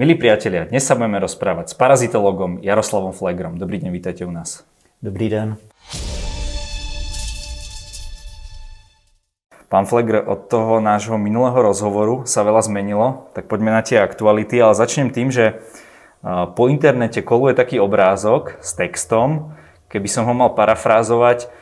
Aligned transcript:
Milí 0.00 0.16
priatelia, 0.16 0.64
dnes 0.64 0.80
sa 0.88 0.96
budeme 0.96 1.20
rozprávať 1.20 1.66
s 1.68 1.74
parazitologom 1.76 2.64
Jaroslavom 2.64 3.12
Flegrom. 3.12 3.60
Dobrý 3.60 3.84
deň, 3.84 3.92
vítajte 3.92 4.24
u 4.24 4.32
nás. 4.32 4.64
Dobrý 5.04 5.28
den. 5.28 5.60
Pán 9.68 9.84
Flegr, 9.84 10.24
od 10.24 10.48
toho 10.48 10.80
nášho 10.80 11.20
minulého 11.20 11.60
rozhovoru 11.60 12.24
sa 12.24 12.40
veľa 12.40 12.64
zmenilo, 12.64 13.28
tak 13.36 13.44
poďme 13.44 13.76
na 13.76 13.84
tie 13.84 14.00
aktuality, 14.00 14.56
ale 14.64 14.72
začnem 14.72 15.12
tým, 15.12 15.28
že 15.28 15.60
po 16.56 16.72
internete 16.72 17.20
koluje 17.20 17.52
taký 17.52 17.76
obrázok 17.76 18.56
s 18.64 18.72
textom, 18.72 19.52
keby 19.92 20.08
som 20.08 20.24
ho 20.24 20.32
mal 20.32 20.56
parafrázovať, 20.56 21.52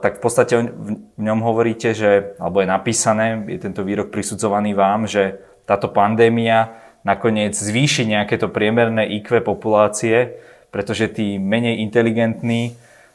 tak 0.00 0.16
v 0.16 0.20
podstate 0.24 0.72
v 0.72 1.20
ňom 1.20 1.44
hovoríte, 1.44 1.92
že, 1.92 2.40
alebo 2.40 2.64
je 2.64 2.72
napísané, 2.72 3.36
je 3.52 3.60
tento 3.60 3.84
výrok 3.84 4.08
prisudzovaný 4.08 4.72
vám, 4.72 5.04
že 5.04 5.44
táto 5.68 5.92
pandémia 5.92 6.83
nakoniec 7.04 7.52
zvýši 7.54 8.08
nejaké 8.08 8.40
to 8.40 8.48
priemerné 8.48 9.04
IQ 9.20 9.44
populácie, 9.44 10.40
pretože 10.72 11.12
tí 11.12 11.38
menej 11.38 11.84
inteligentní 11.84 12.74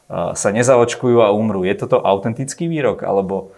sa 0.10 0.50
nezaočkujú 0.50 1.22
a 1.22 1.30
umrú. 1.30 1.62
Je 1.66 1.78
toto 1.78 2.02
autentický 2.02 2.66
výrok, 2.66 3.06
alebo... 3.06 3.54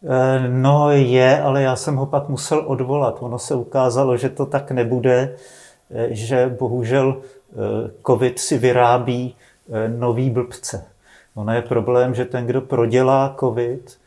E, 0.00 0.48
no 0.48 0.88
je, 0.90 1.40
ale 1.40 1.62
já 1.62 1.76
jsem 1.76 1.96
ho 1.96 2.06
pak 2.06 2.28
musel 2.28 2.64
odvolat. 2.66 3.16
Ono 3.20 3.38
se 3.38 3.54
ukázalo, 3.54 4.16
že 4.16 4.28
to 4.28 4.46
tak 4.46 4.70
nebude, 4.70 5.36
e, 5.90 6.14
že 6.14 6.48
bohužel 6.58 7.20
COVID 8.06 8.38
si 8.38 8.58
vyrábí 8.58 9.34
nový 9.98 10.30
blbce. 10.30 10.86
Ono 11.34 11.52
je 11.52 11.62
problém, 11.62 12.14
že 12.14 12.24
ten, 12.24 12.46
kdo 12.46 12.60
prodělá 12.60 13.34
COVID, 13.40 13.99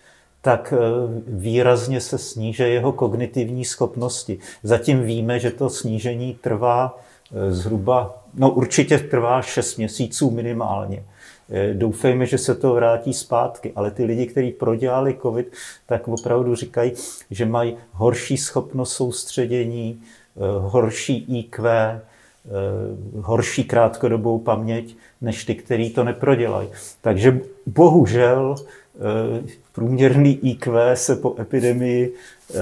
tak 0.44 0.74
eh, 0.74 0.78
výrazně 1.28 2.02
se 2.02 2.18
sníže 2.18 2.68
jeho 2.68 2.92
kognitivní 2.92 3.66
schopnosti. 3.66 4.40
Zatím 4.64 5.04
víme, 5.04 5.40
že 5.40 5.52
to 5.52 5.70
snížení 5.70 6.38
trvá 6.42 7.00
eh, 7.32 7.52
zhruba, 7.52 8.24
no 8.34 8.52
určitě 8.52 9.00
trvá 9.00 9.42
6 9.42 9.78
měsíců 9.78 10.32
minimálně. 10.32 11.06
Eh, 11.50 11.74
doufejme, 11.74 12.26
že 12.26 12.38
se 12.38 12.56
to 12.56 12.74
vrátí 12.74 13.14
zpátky, 13.14 13.72
ale 13.76 13.92
ty 13.92 14.06
lidi, 14.06 14.26
kteří 14.26 14.52
prodělali 14.52 15.18
COVID, 15.22 15.54
tak 15.86 16.08
opravdu 16.08 16.56
říkají, 16.56 16.92
že 17.32 17.46
mají 17.46 17.78
horší 17.92 18.38
schopnost 18.38 18.94
soustředění, 18.94 20.02
horší 20.60 21.40
IQ, 21.40 22.02
horší 23.22 23.64
krátkodobou 23.64 24.40
paměť, 24.40 24.96
než 25.22 25.46
ty, 25.46 25.56
kteří 25.56 25.90
to 25.90 26.04
neprodělají. 26.04 26.68
Takže 27.02 27.40
bohužel 27.66 28.56
průměrný 29.72 30.40
IQ 30.50 30.96
se 30.96 31.16
po 31.16 31.36
epidemii 31.40 32.14
eh, 32.14 32.60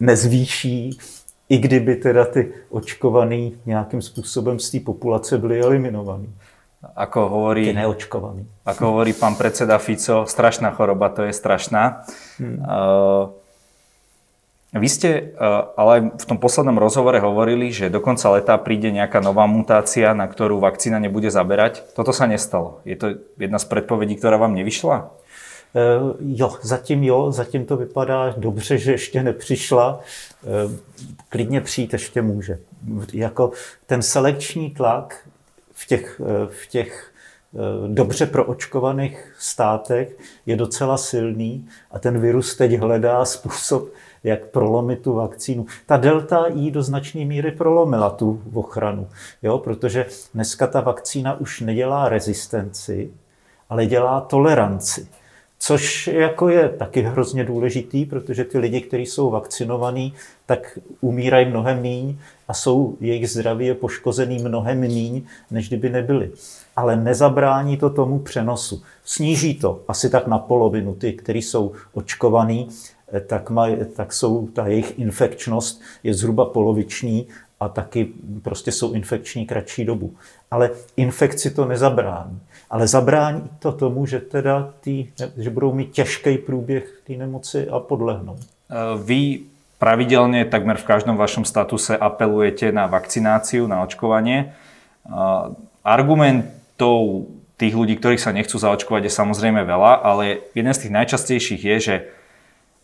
nezvýší, 0.00 0.98
i 1.48 1.58
kdyby 1.58 1.96
teda 1.96 2.24
ty 2.24 2.52
očkovaný 2.70 3.56
nějakým 3.66 4.02
způsobem 4.02 4.58
z 4.58 4.70
té 4.70 4.80
populace 4.80 5.38
byly 5.38 5.60
eliminovaný. 5.60 6.34
Ako 6.96 7.28
hovorí, 7.28 7.64
ty 7.64 7.76
neočkovaný. 7.76 8.48
Ako 8.64 8.86
hovorí 8.86 9.12
pán 9.12 9.36
predseda 9.36 9.76
Fico, 9.76 10.24
strašná 10.24 10.72
choroba, 10.72 11.12
to 11.12 11.28
je 11.28 11.32
strašná. 11.32 12.08
Hmm. 12.40 12.56
Uh, 12.56 13.36
vy 14.70 14.88
ste 14.88 15.34
uh, 15.34 15.74
ale 15.74 16.14
v 16.14 16.24
tom 16.30 16.38
poslednom 16.38 16.78
rozhovore 16.78 17.18
hovorili, 17.18 17.74
že 17.74 17.90
do 17.90 17.98
konca 17.98 18.30
leta 18.30 18.54
príde 18.54 18.94
nejaká 18.94 19.18
nová 19.18 19.50
mutácia, 19.50 20.14
na 20.14 20.30
ktorú 20.30 20.62
vakcína 20.62 21.02
nebude 21.02 21.26
zaberať. 21.26 21.82
Toto 21.98 22.14
sa 22.14 22.30
nestalo. 22.30 22.78
Je 22.86 22.94
to 22.94 23.18
jedna 23.34 23.58
z 23.58 23.66
predpovedí, 23.66 24.14
ktorá 24.14 24.38
vám 24.38 24.54
nevyšla? 24.54 25.10
Eh, 25.74 26.00
jo, 26.20 26.56
zatím 26.62 27.04
jo, 27.04 27.32
zatím 27.32 27.66
to 27.66 27.76
vypadá 27.76 28.34
dobře, 28.36 28.78
že 28.78 28.92
ještě 28.92 29.22
nepřišla. 29.22 30.00
Eh, 30.44 30.78
klidně 31.28 31.60
přijít 31.60 31.92
ještě 31.92 32.22
může. 32.22 32.58
Jako 33.12 33.50
ten 33.86 34.02
selekční 34.02 34.70
tlak 34.70 35.28
v 35.72 35.86
těch, 35.86 36.20
eh, 36.24 36.46
v 36.46 36.66
těch 36.66 37.06
dobře 37.86 38.26
proočkovaných 38.26 39.34
státech 39.38 40.16
je 40.46 40.56
docela 40.56 40.96
silný 40.96 41.68
a 41.90 41.98
ten 41.98 42.20
virus 42.20 42.56
teď 42.56 42.78
hledá 42.78 43.24
způsob, 43.24 43.88
jak 44.24 44.46
prolomit 44.46 45.02
tu 45.02 45.12
vakcínu. 45.12 45.66
Ta 45.86 45.96
delta 45.96 46.46
jí 46.46 46.70
do 46.70 46.82
značné 46.82 47.24
míry 47.24 47.52
prolomila 47.52 48.10
tu 48.10 48.42
ochranu, 48.54 49.08
jo, 49.42 49.58
protože 49.58 50.06
dneska 50.34 50.66
ta 50.66 50.80
vakcína 50.80 51.40
už 51.40 51.60
nedělá 51.60 52.08
rezistenci, 52.08 53.10
ale 53.68 53.86
dělá 53.86 54.20
toleranci. 54.20 55.06
Což 55.62 56.06
jako 56.06 56.48
je 56.48 56.68
taky 56.68 57.02
hrozně 57.02 57.44
důležitý, 57.44 58.04
protože 58.04 58.44
ty 58.44 58.58
lidi, 58.58 58.80
kteří 58.80 59.06
jsou 59.06 59.30
vakcinovaní, 59.30 60.14
tak 60.46 60.78
umírají 61.00 61.46
mnohem 61.46 61.80
míň 61.80 62.16
a 62.48 62.54
jsou 62.54 62.96
jejich 63.00 63.30
zdraví 63.30 63.66
je 63.66 63.74
poškozený 63.74 64.38
mnohem 64.38 64.80
míň, 64.80 65.22
než 65.50 65.68
kdyby 65.68 65.90
nebyli. 65.90 66.30
Ale 66.76 66.96
nezabrání 66.96 67.76
to 67.76 67.90
tomu 67.90 68.18
přenosu. 68.18 68.82
Sníží 69.04 69.54
to 69.54 69.80
asi 69.88 70.10
tak 70.10 70.26
na 70.26 70.38
polovinu. 70.38 70.94
Ty, 70.94 71.12
kteří 71.12 71.42
jsou 71.42 71.72
očkovaní, 71.92 72.68
tak, 73.26 73.50
maj, 73.50 73.76
tak 73.96 74.12
jsou, 74.12 74.48
ta 74.48 74.66
jejich 74.66 74.98
infekčnost 74.98 75.82
je 76.02 76.14
zhruba 76.14 76.44
poloviční 76.44 77.26
a 77.60 77.68
taky 77.68 78.08
prostě 78.42 78.72
jsou 78.72 78.92
infekční 78.92 79.46
kratší 79.46 79.84
dobu. 79.84 80.14
Ale 80.50 80.70
infekci 80.96 81.50
to 81.50 81.64
nezabrání 81.64 82.40
ale 82.70 82.86
zabrání 82.86 83.50
to 83.58 83.72
tomu, 83.72 84.06
že 84.06 84.20
teda 84.20 84.70
tý, 84.80 85.06
že 85.36 85.50
budou 85.50 85.72
mít 85.72 85.90
těžký 85.90 86.38
průběh 86.38 87.02
té 87.06 87.12
nemoci 87.12 87.68
a 87.68 87.80
podlehnou. 87.80 88.36
Eh, 88.38 88.74
vy 89.04 89.40
pravidelně 89.78 90.44
takmer 90.44 90.76
v 90.76 90.84
každém 90.84 91.16
vašem 91.16 91.44
statuse 91.44 91.96
apelujete 91.96 92.72
na 92.72 92.86
vakcináciu, 92.86 93.66
na 93.66 93.82
očkovanie. 93.82 94.54
Eh, 94.54 95.12
argumentov 95.84 97.26
tých 97.56 97.76
ľudí, 97.76 98.00
ktorých 98.00 98.24
sa 98.24 98.32
nechcú 98.32 98.56
zaočkovať, 98.56 99.04
je 99.04 99.12
samozrejme 99.12 99.60
veľa, 99.68 100.00
ale 100.00 100.48
jeden 100.56 100.72
z 100.72 100.80
tých 100.80 100.96
najčastejších 100.96 101.60
je, 101.60 101.76
že 101.80 101.94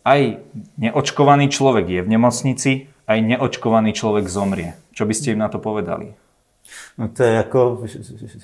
aj 0.07 0.39
neočkovaný 0.79 1.51
človek 1.51 1.85
je 1.91 2.01
v 2.01 2.11
nemocnici, 2.15 2.71
aj 3.07 3.19
neočkovaný 3.19 3.91
človek 3.91 4.31
zomrie. 4.31 4.79
Čo 4.95 5.03
by 5.03 5.13
ste 5.13 5.35
im 5.35 5.43
na 5.43 5.51
to 5.51 5.59
povedali? 5.59 6.15
No 6.97 7.07
to 7.07 7.23
je 7.23 7.33
jako, 7.33 7.83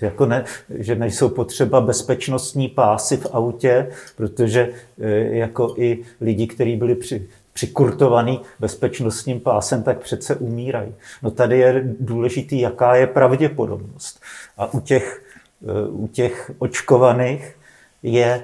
jako 0.01 0.25
ne, 0.25 0.44
že 0.69 0.96
nejsou 0.96 1.29
potřeba 1.29 1.81
bezpečnostní 1.81 2.68
pásy 2.69 3.18
v 3.18 3.28
autě, 3.34 3.90
protože 4.16 4.74
e, 5.00 5.09
jako 5.38 5.74
i 5.78 6.03
lidi, 6.22 6.47
kteří 6.47 6.75
byli 6.75 6.96
při, 6.96 7.28
přikurtovaný 7.53 8.40
bezpečnostním 8.59 9.40
pásem, 9.40 9.84
tak 9.84 10.00
přece 10.00 10.35
umírají. 10.35 10.94
No 11.22 11.31
tady 11.31 11.59
je 11.59 11.95
důležitý, 12.00 12.59
jaká 12.59 12.95
je 12.95 13.07
pravděpodobnost. 13.07 14.22
A 14.57 14.74
u 14.74 14.80
těch, 14.80 15.25
e, 15.68 15.90
u 15.90 16.07
těch 16.07 16.51
očkovaných 16.57 17.56
je, 18.03 18.28
e, 18.28 18.44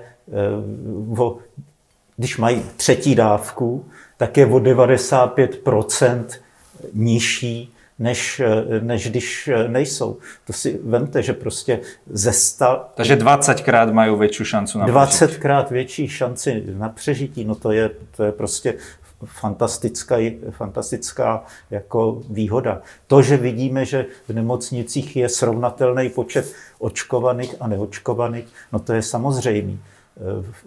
o, 1.18 1.38
když 2.20 2.38
mají 2.38 2.64
třetí 2.78 3.16
dávku, 3.16 3.86
tak 4.18 4.38
je 4.38 4.46
o 4.46 4.60
95% 4.60 6.26
nižší 6.94 7.74
než, 8.00 8.42
než 8.82 9.10
když 9.10 9.50
nejsou. 9.68 10.18
To 10.48 10.54
si 10.54 10.80
vemte, 10.84 11.24
že 11.24 11.34
prostě 11.34 11.80
ze 12.10 12.34
sta... 12.34 12.90
Takže 12.96 13.16
20krát 13.16 13.94
mají 13.94 14.16
větší 14.16 14.46
šanci 14.46 14.78
na 14.78 14.88
20krát 14.88 15.66
větší 15.70 16.08
šanci 16.08 16.64
na 16.78 16.90
přežití, 16.90 17.46
no 17.46 17.56
to 17.56 17.72
je, 17.72 17.90
to 18.18 18.24
je 18.24 18.32
prostě 18.32 18.74
fantastická, 19.26 20.16
fantastická 20.52 21.44
jako 21.72 22.22
výhoda. 22.30 22.82
To, 23.08 23.22
že 23.22 23.38
vidíme, 23.38 23.86
že 23.86 24.06
v 24.28 24.34
nemocnicích 24.34 25.16
je 25.16 25.30
srovnatelný 25.30 26.10
počet 26.10 26.54
očkovaných 26.80 27.56
a 27.60 27.68
neočkovaných, 27.68 28.46
no 28.72 28.80
to 28.80 28.94
je 28.94 29.02
samozřejmé. 29.02 29.78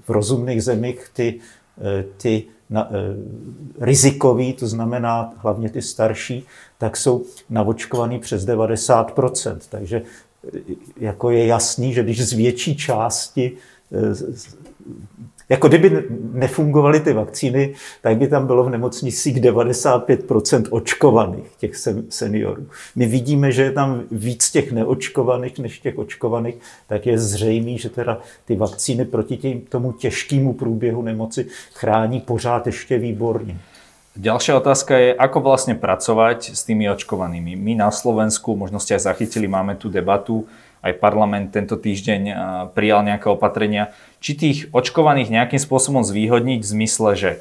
V 0.05 0.11
rozumných 0.11 0.63
zemích 0.63 1.09
ty, 1.13 1.41
ty 2.17 2.45
na, 2.73 2.89
e, 2.91 3.17
rizikový, 3.81 4.53
to 4.53 4.67
znamená 4.67 5.35
hlavně 5.37 5.71
ty 5.71 5.83
starší, 5.83 6.47
tak 6.79 6.97
jsou 6.97 7.25
navočkovaný 7.51 8.19
přes 8.19 8.47
90%. 8.47 9.59
Takže 9.69 9.97
e, 9.97 10.03
jako 10.97 11.31
je 11.31 11.47
jasný, 11.47 11.95
že 11.95 12.03
když 12.03 12.25
z 12.25 12.33
větší 12.33 12.77
části 12.77 13.53
e, 13.93 14.15
jako 15.53 15.69
kdyby 15.69 16.05
nefungovaly 16.33 17.01
ty 17.01 17.13
vakcíny, 17.13 17.75
tak 18.01 18.17
by 18.17 18.27
tam 18.29 18.47
bylo 18.47 18.65
v 18.65 18.71
nemocnicích 18.71 19.37
95% 19.37 20.65
očkovaných 20.71 21.45
těch 21.59 21.73
seniorů. 22.09 22.67
My 22.97 23.07
vidíme, 23.07 23.53
že 23.53 23.63
je 23.63 23.73
tam 23.73 24.03
víc 24.11 24.51
těch 24.51 24.73
neočkovaných 24.73 25.59
než 25.59 25.79
těch 25.79 25.99
očkovaných, 25.99 26.55
tak 26.89 27.07
je 27.07 27.19
zřejmé, 27.19 27.79
že 27.79 27.93
teda 27.93 28.19
ty 28.45 28.57
vakcíny 28.57 29.05
proti 29.05 29.37
tím, 29.37 29.61
tomu 29.69 29.93
těžkému 29.93 30.53
průběhu 30.53 31.03
nemoci 31.03 31.47
chrání 31.75 32.21
pořád 32.21 32.67
ještě 32.67 32.99
výborně. 32.99 33.57
Ďalšia 34.13 34.61
otázka 34.61 34.93
je, 35.01 35.17
ako 35.17 35.41
vlastne 35.41 35.73
pracovať 35.73 36.53
s 36.53 36.69
tými 36.69 36.85
očkovanými. 36.85 37.57
My 37.57 37.73
na 37.81 37.89
Slovensku, 37.89 38.53
možno 38.53 38.77
ste 38.77 39.01
aj 39.01 39.09
zachytili, 39.09 39.49
máme 39.49 39.81
tu 39.81 39.89
debatu, 39.89 40.45
aj 40.85 41.01
parlament 41.01 41.49
tento 41.49 41.81
týždeň 41.81 42.21
prijal 42.77 43.09
nejaké 43.09 43.33
opatrenia, 43.33 43.89
či 44.23 44.39
tých 44.39 44.59
očkovaných 44.71 45.35
nejakým 45.35 45.59
spôsobom 45.59 46.07
zvýhodniť 46.07 46.63
v 46.63 46.71
zmysle, 46.71 47.11
že 47.19 47.33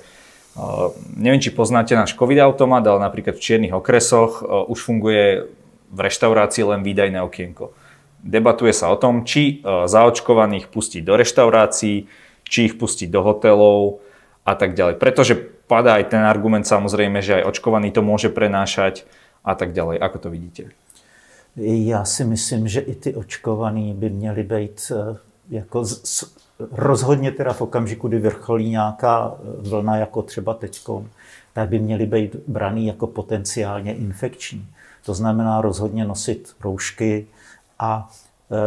Neviem, 1.15 1.39
či 1.39 1.55
poznáte 1.55 1.95
náš 1.95 2.11
COVID-automat, 2.19 2.83
ale 2.83 2.99
napríklad 2.99 3.39
v 3.39 3.43
čiernych 3.43 3.71
okresoch 3.71 4.43
už 4.43 4.83
funguje 4.83 5.47
v 5.87 5.99
reštaurácii 5.99 6.63
len 6.67 6.83
výdajné 6.83 7.23
okienko. 7.23 7.71
Debatuje 8.19 8.75
sa 8.75 8.91
o 8.91 8.99
tom, 8.99 9.23
či 9.23 9.63
zaočkovaných 9.63 10.67
pustiť 10.67 11.07
do 11.07 11.15
reštaurácií, 11.15 12.03
či 12.43 12.59
ich 12.67 12.75
pustiť 12.75 13.07
do 13.07 13.23
hotelov 13.23 14.03
a 14.43 14.53
tak 14.59 14.75
ďalej. 14.75 14.99
Pretože 14.99 15.39
padá 15.71 16.03
aj 16.03 16.11
ten 16.11 16.19
argument 16.19 16.67
samozrejme, 16.67 17.23
že 17.23 17.39
aj 17.39 17.47
očkovaný 17.55 17.95
to 17.95 18.03
môže 18.03 18.27
prenášať 18.27 19.07
a 19.47 19.55
tak 19.55 19.71
ďalej. 19.71 20.03
Ako 20.03 20.17
to 20.19 20.29
vidíte? 20.29 20.63
Já 21.55 22.05
si 22.05 22.23
myslím, 22.25 22.67
že 22.67 22.79
i 22.79 22.95
ty 22.95 23.15
očkovaní 23.15 23.93
by 23.93 24.09
měli 24.09 24.43
být 24.43 24.91
eh, 24.91 25.17
jako 25.51 25.85
z, 25.85 26.33
rozhodně 26.71 27.31
teda 27.31 27.53
v 27.53 27.61
okamžiku, 27.61 28.07
kdy 28.07 28.19
vrcholí 28.19 28.69
nějaká 28.69 29.33
eh, 29.33 29.69
vlna, 29.69 29.97
jako 29.97 30.21
třeba 30.21 30.53
teďkom, 30.53 31.09
tak 31.53 31.69
by 31.69 31.79
měly 31.79 32.05
být 32.05 32.35
braný 32.47 32.87
jako 32.87 33.07
potenciálně 33.07 33.93
infekční. 33.93 34.67
To 35.05 35.13
znamená 35.13 35.61
rozhodně 35.61 36.05
nosit 36.05 36.55
roušky 36.61 37.27
a 37.79 38.09
e, 38.51 38.57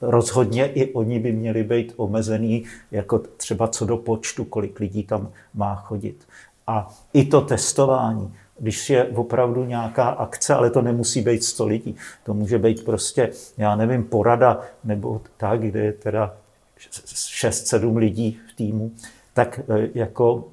rozhodně 0.00 0.66
i 0.66 0.92
oni 0.92 1.18
by 1.18 1.32
měli 1.32 1.64
být 1.64 1.92
omezený, 1.96 2.64
jako 2.90 3.18
třeba 3.18 3.68
co 3.68 3.86
do 3.86 3.96
počtu, 3.96 4.44
kolik 4.44 4.80
lidí 4.80 5.02
tam 5.02 5.28
má 5.54 5.74
chodit. 5.74 6.24
A 6.66 6.88
i 7.12 7.24
to 7.24 7.40
testování 7.40 8.34
když 8.60 8.90
je 8.90 9.04
opravdu 9.04 9.64
nějaká 9.64 10.08
akce, 10.08 10.54
ale 10.54 10.70
to 10.70 10.82
nemusí 10.82 11.22
být 11.22 11.44
100 11.44 11.66
lidí. 11.66 11.96
To 12.24 12.34
může 12.34 12.58
být 12.58 12.84
prostě, 12.84 13.30
já 13.58 13.76
nevím, 13.76 14.04
porada 14.04 14.60
nebo 14.84 15.20
tak, 15.36 15.60
kde 15.60 15.80
je 15.80 15.92
teda 15.92 16.34
6-7 16.78 17.96
lidí 17.96 18.38
v 18.52 18.56
týmu, 18.56 18.90
tak 19.34 19.60
e, 19.68 19.88
jako 19.94 20.44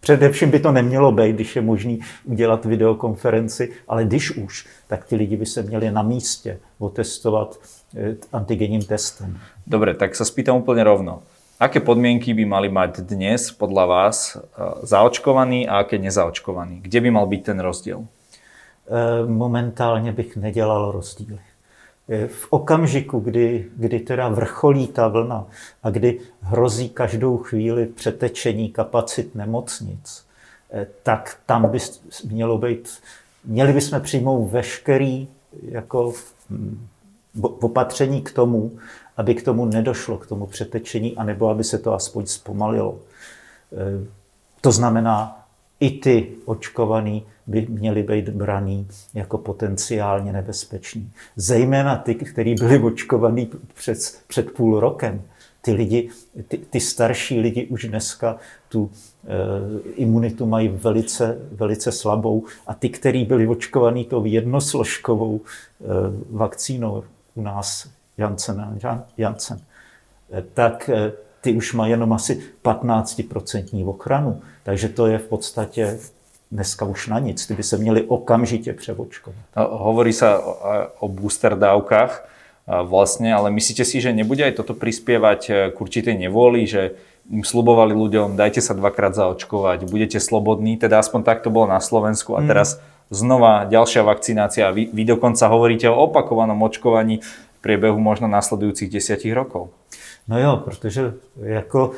Především 0.00 0.50
by 0.50 0.60
to 0.60 0.72
nemělo 0.72 1.12
být, 1.12 1.32
když 1.32 1.56
je 1.56 1.62
možný 1.62 2.00
udělat 2.24 2.64
videokonferenci, 2.64 3.72
ale 3.88 4.04
když 4.04 4.30
už, 4.30 4.66
tak 4.86 5.04
ty 5.04 5.16
lidi 5.16 5.36
by 5.36 5.46
se 5.46 5.62
měli 5.62 5.90
na 5.90 6.02
místě 6.02 6.58
otestovat 6.78 7.58
e, 7.96 8.14
antigenním 8.32 8.82
testem. 8.82 9.38
Dobre, 9.66 9.98
tak 9.98 10.14
sa 10.14 10.22
spýtam 10.22 10.62
úplne 10.62 10.86
rovno. 10.86 11.26
Aké 11.56 11.80
podmienky 11.80 12.36
by 12.36 12.44
mali 12.44 12.68
mať 12.68 13.00
dnes 13.00 13.48
podľa 13.48 13.84
vás 13.88 14.36
e, 14.36 14.44
zaočkovaní 14.84 15.64
a 15.64 15.80
aké 15.80 15.96
nezaočkovaní? 15.96 16.84
Kde 16.84 17.00
by 17.00 17.08
mal 17.08 17.24
byť 17.24 17.40
ten 17.48 17.58
rozdiel? 17.64 18.04
E, 18.04 18.06
momentálně 19.24 20.12
bych 20.12 20.36
nedělal 20.36 20.92
rozdíly. 20.92 21.40
E, 22.08 22.28
v 22.28 22.46
okamžiku, 22.50 23.20
kdy, 23.20 23.72
kdy 23.76 24.00
teda 24.00 24.28
vrcholí 24.28 24.86
ta 24.86 25.08
vlna 25.08 25.46
a 25.82 25.90
kdy 25.90 26.20
hrozí 26.40 26.88
každou 26.88 27.38
chvíli 27.38 27.86
přetečení 27.86 28.68
kapacit 28.68 29.34
nemocnic, 29.34 30.26
tak 31.02 31.40
tam 31.46 31.70
by 31.70 31.78
mělo 32.30 32.58
být, 32.58 33.00
měli 33.44 33.72
bychom 33.72 34.00
přijmout 34.00 34.44
veškerý 34.52 35.28
jako 35.62 36.12
opatření 37.40 38.22
k 38.22 38.32
tomu, 38.32 38.72
aby 39.16 39.34
k 39.34 39.42
tomu 39.42 39.64
nedošlo, 39.64 40.18
k 40.18 40.26
tomu 40.26 40.46
přetečení, 40.46 41.16
anebo 41.16 41.48
aby 41.48 41.64
se 41.64 41.78
to 41.78 41.94
aspoň 41.94 42.26
zpomalilo. 42.26 42.98
E, 43.72 44.06
to 44.60 44.72
znamená, 44.72 45.46
i 45.80 45.90
ty 45.90 46.32
očkovaní 46.44 47.26
by 47.46 47.66
měli 47.70 48.02
být 48.02 48.28
braný 48.28 48.88
jako 49.14 49.38
potenciálně 49.38 50.32
nebezpeční. 50.32 51.12
Zejména 51.36 51.96
ty, 51.96 52.14
kteří 52.14 52.54
byli 52.54 52.82
očkovaní 52.82 53.50
před, 53.74 53.98
před 54.26 54.50
půl 54.50 54.80
rokem. 54.80 55.22
Ty, 55.60 55.72
lidi, 55.72 56.10
ty, 56.48 56.58
ty 56.58 56.80
starší 56.80 57.40
lidi 57.40 57.66
už 57.66 57.84
dneska 57.84 58.36
tu 58.68 58.90
e, 59.24 59.92
imunitu 59.94 60.46
mají 60.46 60.68
velice, 60.68 61.38
velice 61.52 61.92
slabou 61.92 62.44
a 62.66 62.74
ty, 62.74 62.88
kteří 62.88 63.24
byli 63.24 63.46
očkovaní 63.46 64.04
tou 64.04 64.24
jednosložkovou 64.24 65.40
e, 65.40 65.84
vakcínou 66.30 67.04
u 67.34 67.42
nás 67.42 67.88
Janssen, 68.18 68.78
Janssen, 69.16 69.60
tak 70.54 70.90
eh, 70.92 71.12
ty 71.40 71.52
už 71.52 71.74
mají 71.74 71.90
jenom 71.90 72.12
asi 72.12 72.42
15% 72.64 73.88
ochranu. 73.88 74.40
Takže 74.62 74.88
to 74.88 75.06
je 75.06 75.18
v 75.18 75.28
podstatě 75.28 75.98
dneska 76.52 76.84
už 76.84 77.08
na 77.08 77.18
nic. 77.18 77.46
Ty 77.46 77.54
by 77.54 77.62
se 77.62 77.76
měli 77.76 78.02
okamžitě 78.02 78.72
převočkovat. 78.72 79.38
No, 79.56 79.68
hovorí 79.78 80.12
se 80.12 80.38
o, 80.38 80.58
o 80.98 81.08
booster 81.08 81.58
dávkách 81.58 82.28
vlastně, 82.82 83.34
ale 83.34 83.50
myslíte 83.50 83.84
si, 83.84 84.00
že 84.00 84.12
nebude 84.12 84.42
aj 84.42 84.58
toto 84.58 84.74
prispievať 84.74 85.40
eh, 85.50 85.54
k 85.70 85.76
určitej 85.78 86.18
nevôli, 86.18 86.66
že 86.66 86.98
im 87.30 87.42
slubovali 87.42 87.94
ľuďom, 87.94 88.38
dajte 88.38 88.62
sa 88.62 88.74
dvakrát 88.74 89.14
zaočkovať, 89.14 89.86
budete 89.90 90.18
slobodní, 90.22 90.78
teda 90.78 91.02
aspoň 91.02 91.26
tak 91.26 91.42
to 91.42 91.50
bolo 91.50 91.66
na 91.66 91.82
Slovensku 91.82 92.34
a 92.34 92.42
mhm. 92.42 92.48
teraz 92.50 92.82
znova 93.06 93.70
ďalšia 93.70 94.02
vakcinácia. 94.02 94.74
Vy, 94.74 94.90
vy 94.90 95.02
dokonca 95.06 95.46
hovoríte 95.46 95.86
o 95.86 96.10
opakovanom 96.10 96.58
očkovaní 96.66 97.22
priebehu 97.66 97.98
možno 97.98 98.28
následujících 98.28 98.90
deseti 98.90 99.34
rokov. 99.34 99.70
No 100.28 100.38
jo, 100.38 100.62
protože 100.64 101.14
jako 101.42 101.90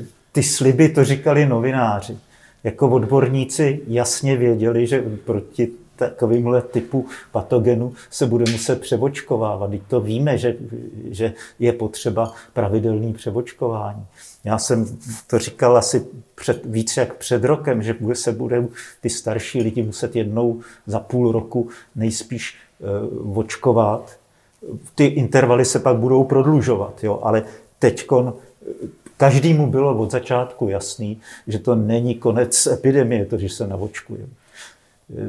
e, 0.00 0.04
ty 0.32 0.42
sliby 0.42 0.88
to 0.88 1.04
říkali 1.04 1.46
novináři. 1.46 2.18
Jako 2.64 2.88
odborníci 2.88 3.80
jasně 3.86 4.36
věděli, 4.36 4.86
že 4.86 5.04
proti 5.24 5.70
takovýmhle 5.96 6.62
typu 6.62 7.06
patogenu 7.32 7.92
se 8.10 8.26
bude 8.26 8.52
muset 8.52 8.80
převočkovávat. 8.80 9.70
Teď 9.70 9.82
to 9.88 10.00
víme, 10.00 10.38
že, 10.38 10.56
že 11.10 11.32
je 11.58 11.72
potřeba 11.72 12.32
pravidelný 12.52 13.12
převočkování. 13.12 14.06
Já 14.44 14.58
jsem 14.58 14.98
to 15.26 15.38
říkal 15.38 15.76
asi 15.76 16.06
před, 16.34 16.66
víc 16.66 16.96
jak 16.96 17.14
před 17.14 17.44
rokem, 17.44 17.82
že 17.82 17.94
se 18.12 18.32
budou 18.32 18.68
ty 19.00 19.10
starší 19.10 19.62
lidi 19.62 19.82
muset 19.82 20.16
jednou 20.16 20.60
za 20.86 21.00
půl 21.00 21.32
roku 21.32 21.68
nejspíš 21.94 22.56
uh, 23.22 23.38
očkovat, 23.38 24.21
ty 24.94 25.04
intervaly 25.04 25.64
se 25.64 25.78
pak 25.78 25.96
budou 25.96 26.24
prodlužovat, 26.24 27.04
jo, 27.04 27.20
ale 27.22 27.42
teďkon 27.78 28.34
každému 29.16 29.70
bylo 29.70 29.98
od 29.98 30.10
začátku 30.10 30.68
jasný, 30.68 31.20
že 31.46 31.58
to 31.58 31.74
není 31.74 32.14
konec 32.14 32.66
epidemie, 32.66 33.26
to, 33.26 33.38
že 33.38 33.48
se 33.48 33.66
navočkuje. 33.66 34.26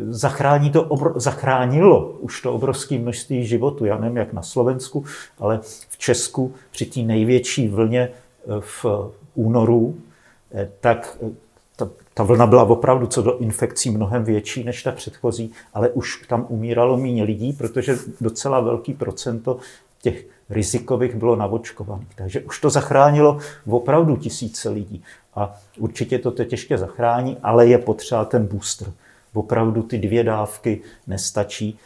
Zachrání 0.10 0.72
to 0.72 0.84
obro, 0.84 1.20
zachránilo 1.20 2.10
už 2.10 2.42
to 2.42 2.54
obrovské 2.54 3.00
množství 3.00 3.46
životů. 3.46 3.86
Já 3.86 3.98
nevím, 3.98 4.18
jak 4.18 4.34
na 4.34 4.42
Slovensku, 4.42 5.06
ale 5.40 5.60
v 5.90 5.98
Česku 5.98 6.54
při 6.72 6.86
té 6.86 7.00
největší 7.00 7.68
vlně 7.68 8.10
v 8.60 8.86
únoru, 9.36 9.96
tak 10.80 11.18
ta, 12.14 12.24
vlna 12.24 12.48
byla 12.48 12.64
opravdu 12.64 13.08
co 13.08 13.22
do 13.22 13.38
infekcí 13.38 13.90
mnohem 13.90 14.24
větší 14.24 14.64
než 14.64 14.84
ta 14.84 14.92
předchozí, 14.92 15.52
ale 15.74 15.90
už 15.90 16.26
tam 16.28 16.46
umíralo 16.50 16.98
méně 16.98 17.24
lidí, 17.24 17.54
protože 17.54 17.98
docela 18.22 18.60
velký 18.60 18.94
procento 18.94 19.58
těch 20.02 20.26
rizikových 20.50 21.16
bylo 21.16 21.36
navočkovaných. 21.36 22.16
Takže 22.16 22.42
už 22.42 22.60
to 22.60 22.70
zachránilo 22.70 23.38
opravdu 23.66 24.16
tisíce 24.16 24.70
lidí. 24.70 25.04
A 25.36 25.56
určitě 25.78 26.20
to 26.20 26.32
teď 26.32 26.52
ještě 26.52 26.78
zachrání, 26.78 27.38
ale 27.44 27.68
je 27.68 27.78
potřeba 27.78 28.26
ten 28.26 28.46
booster. 28.46 28.92
Opravdu 29.34 29.84
ty 29.84 29.98
dvě 29.98 30.24
dávky 30.24 30.82
nestačí. 31.08 31.80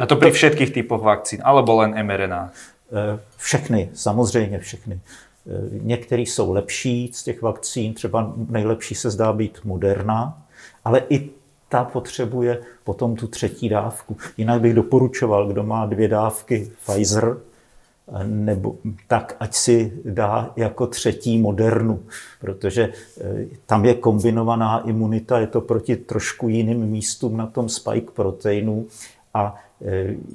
A 0.00 0.06
to 0.06 0.16
při 0.16 0.30
všech 0.30 0.70
typoch 0.70 1.02
vakcín, 1.02 1.40
alebo 1.44 1.76
len 1.76 2.06
mRNA? 2.06 2.50
Eh, 2.92 3.20
všechny, 3.36 3.90
samozřejmě 3.94 4.58
všechny. 4.58 5.00
Eh, 5.46 5.68
některý 5.82 6.26
jsou 6.26 6.52
lepší 6.52 7.10
z 7.14 7.22
těch 7.22 7.42
vakcín, 7.42 7.94
třeba 7.94 8.34
nejlepší 8.48 8.94
se 8.94 9.10
zdá 9.10 9.32
být 9.32 9.58
Moderna, 9.64 10.42
ale 10.84 11.02
i 11.08 11.30
ta 11.68 11.84
potřebuje 11.84 12.60
potom 12.84 13.16
tu 13.16 13.26
třetí 13.26 13.68
dávku. 13.68 14.16
Jinak 14.36 14.60
bych 14.60 14.74
doporučoval, 14.74 15.48
kdo 15.48 15.62
má 15.62 15.86
dvě 15.86 16.08
dávky 16.08 16.70
Pfizer, 16.84 17.36
eh, 17.36 18.24
nebo 18.24 18.76
tak 19.08 19.36
ať 19.40 19.54
si 19.54 19.92
dá 20.04 20.52
jako 20.56 20.86
třetí 20.86 21.38
modernu, 21.38 22.02
protože 22.40 22.92
eh, 23.20 23.46
tam 23.66 23.84
je 23.84 23.94
kombinovaná 23.94 24.88
imunita, 24.88 25.38
je 25.38 25.46
to 25.46 25.60
proti 25.60 25.96
trošku 25.96 26.48
jiným 26.48 26.86
místům 26.86 27.36
na 27.36 27.46
tom 27.46 27.68
spike 27.68 28.10
proteinu 28.14 28.86
a 29.34 29.56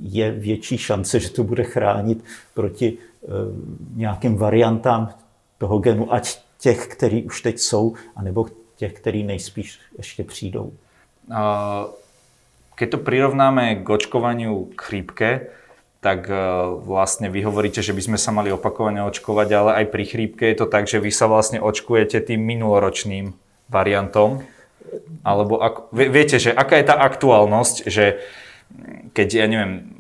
je 0.02 0.32
větší 0.32 0.78
šance, 0.78 1.20
že 1.20 1.30
to 1.30 1.44
bude 1.44 1.64
chránit 1.64 2.24
proti 2.54 2.98
Eh, 2.98 3.15
nějakým 3.96 4.38
variantám 4.38 5.10
toho 5.58 5.80
genu, 5.80 6.14
ať 6.14 6.40
těch, 6.60 6.88
který 6.88 7.24
už 7.24 7.42
teď 7.42 7.60
jsou, 7.60 7.94
anebo 8.16 8.46
těch, 8.76 8.94
který 8.94 9.24
nejspíš 9.24 9.80
ještě 9.98 10.24
přijdou. 10.24 10.74
Keď 12.76 12.90
to 12.92 12.98
prirovnáme 12.98 13.76
k 13.76 13.90
očkovaniu 13.90 14.70
chrípke, 14.76 15.48
tak 16.06 16.30
eh, 16.30 16.38
vlastne 16.86 17.34
vy 17.34 17.42
hovoríte, 17.42 17.82
že 17.82 17.90
by 17.90 18.02
sme 18.14 18.20
sa 18.22 18.30
mali 18.30 18.54
opakovane 18.54 19.02
očkovať, 19.10 19.48
ale 19.58 19.72
aj 19.82 19.86
pri 19.90 20.04
chrípke 20.06 20.46
je 20.46 20.58
to 20.62 20.70
tak, 20.70 20.86
že 20.86 21.02
vy 21.02 21.10
sa 21.10 21.26
vlastne 21.26 21.58
očkujete 21.58 22.22
tým 22.22 22.46
minuloročným 22.46 23.34
variantom. 23.74 24.46
Alebo 25.26 25.58
ak, 25.58 25.90
viete, 25.90 26.38
že 26.38 26.54
aká 26.54 26.78
je 26.78 26.86
tá 26.86 27.02
aktuálnosť, 27.02 27.90
že 27.90 28.22
keď, 29.18 29.28
ja 29.34 29.46
neviem, 29.50 29.95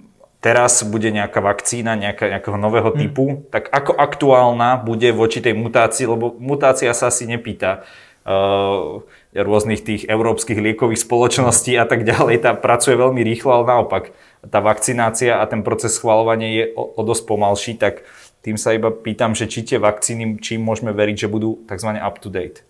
teraz 0.45 0.85
bude 0.85 1.09
nejaká 1.09 1.41
vakcína 1.41 1.97
nejaká, 1.97 2.29
nejakého 2.29 2.57
nového 2.61 2.93
typu, 2.93 3.25
hmm. 3.25 3.49
tak 3.49 3.65
ako 3.73 3.97
aktuálna 3.97 4.77
bude 4.77 5.09
voči 5.09 5.41
tej 5.41 5.57
mutácii, 5.57 6.05
lebo 6.05 6.37
mutácia 6.37 6.93
sa 6.93 7.09
asi 7.09 7.25
nepýta, 7.25 7.81
uh, 8.29 9.01
rôznych 9.33 9.81
tých 9.81 10.05
európskych 10.05 10.61
liekových 10.61 11.01
spoločností 11.01 11.73
a 11.81 11.89
tak 11.89 12.05
ďalej, 12.05 12.45
tá 12.45 12.53
pracuje 12.53 12.93
veľmi 12.93 13.25
rýchlo, 13.25 13.57
ale 13.57 13.65
naopak 13.73 14.03
tá 14.45 14.61
vakcinácia 14.61 15.41
a 15.41 15.43
ten 15.49 15.65
proces 15.65 15.97
schvalovania 15.97 16.49
je 16.53 16.63
o, 16.77 16.93
o 16.93 17.01
dosť 17.01 17.23
pomalší, 17.25 17.73
tak 17.81 18.05
tým 18.45 18.61
sa 18.61 18.77
iba 18.77 18.93
pýtam, 18.93 19.33
že 19.33 19.49
či 19.49 19.65
tie 19.65 19.81
vakcíny, 19.81 20.37
čím 20.37 20.61
môžeme 20.61 20.93
veriť, 20.93 21.25
že 21.25 21.27
budú 21.27 21.65
tzv. 21.65 21.97
up 21.97 22.21
to 22.21 22.29
date. 22.29 22.61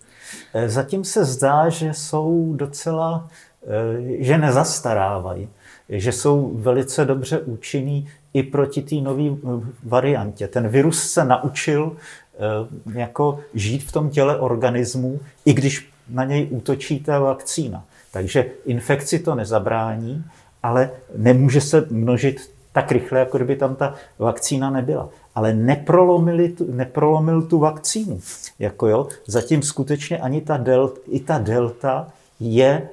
E, 0.56 0.68
zatím 0.68 1.04
se 1.04 1.24
zdá, 1.24 1.68
že 1.68 1.94
jsou 1.94 2.56
docela, 2.56 3.28
e, 3.60 4.24
že 4.24 4.38
nezastarávají, 4.38 5.48
že 5.88 6.12
jsou 6.12 6.52
velice 6.54 7.04
dobře 7.04 7.38
účinný 7.38 8.08
i 8.34 8.42
proti 8.42 8.82
té 8.82 8.94
nové 8.94 9.22
variantě. 9.84 10.48
Ten 10.48 10.68
virus 10.68 11.10
se 11.10 11.24
naučil 11.24 11.96
e, 12.92 12.98
jako 12.98 13.40
žít 13.54 13.82
v 13.82 13.92
tom 13.92 14.10
těle 14.10 14.38
organismu, 14.38 15.20
i 15.44 15.52
když 15.52 15.88
na 16.08 16.24
něj 16.24 16.48
útočí 16.50 17.00
ta 17.00 17.18
vakcína. 17.18 17.84
Takže 18.12 18.46
infekci 18.66 19.18
to 19.18 19.34
nezabrání, 19.34 20.24
ale 20.62 20.90
nemůže 21.16 21.60
se 21.60 21.86
množit 21.90 22.50
tak 22.72 22.92
rychle, 22.92 23.18
jako 23.18 23.38
kdyby 23.38 23.56
tam 23.56 23.74
ta 23.74 23.94
vakcína 24.18 24.70
nebyla. 24.70 25.08
Ale 25.34 25.54
neprolomili 25.54 26.48
tu, 26.48 26.72
neprolomil 26.72 27.42
tu 27.42 27.58
vakcínu. 27.58 28.20
Jako 28.58 28.88
jo, 28.88 29.08
zatím 29.26 29.62
skutečně 29.62 30.18
ani 30.18 30.40
ta 30.40 30.56
delta, 30.56 31.00
i 31.08 31.20
ta 31.20 31.38
delta 31.38 32.08
je 32.40 32.88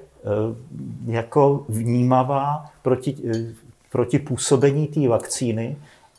jako 1.05 1.65
vnímavá 1.69 2.65
proti, 2.81 3.15
e, 3.35 3.53
proti 3.91 4.19
působení 4.19 4.87
té 4.87 5.07
vakcíny. 5.07 5.77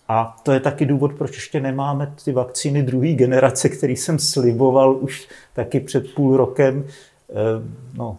A 0.08 0.36
to 0.42 0.52
je 0.52 0.60
taky 0.60 0.86
důvod, 0.86 1.12
proč 1.14 1.34
ještě 1.34 1.60
nemáme 1.60 2.14
ty 2.24 2.32
vakcíny 2.32 2.82
druhé 2.82 3.12
generace, 3.12 3.68
který 3.68 3.96
jsem 3.96 4.18
sliboval 4.18 4.96
už 4.96 5.28
taky 5.52 5.80
před 5.80 6.14
půl 6.14 6.36
rokem, 6.36 6.84
e, 7.30 7.34
no, 7.94 8.18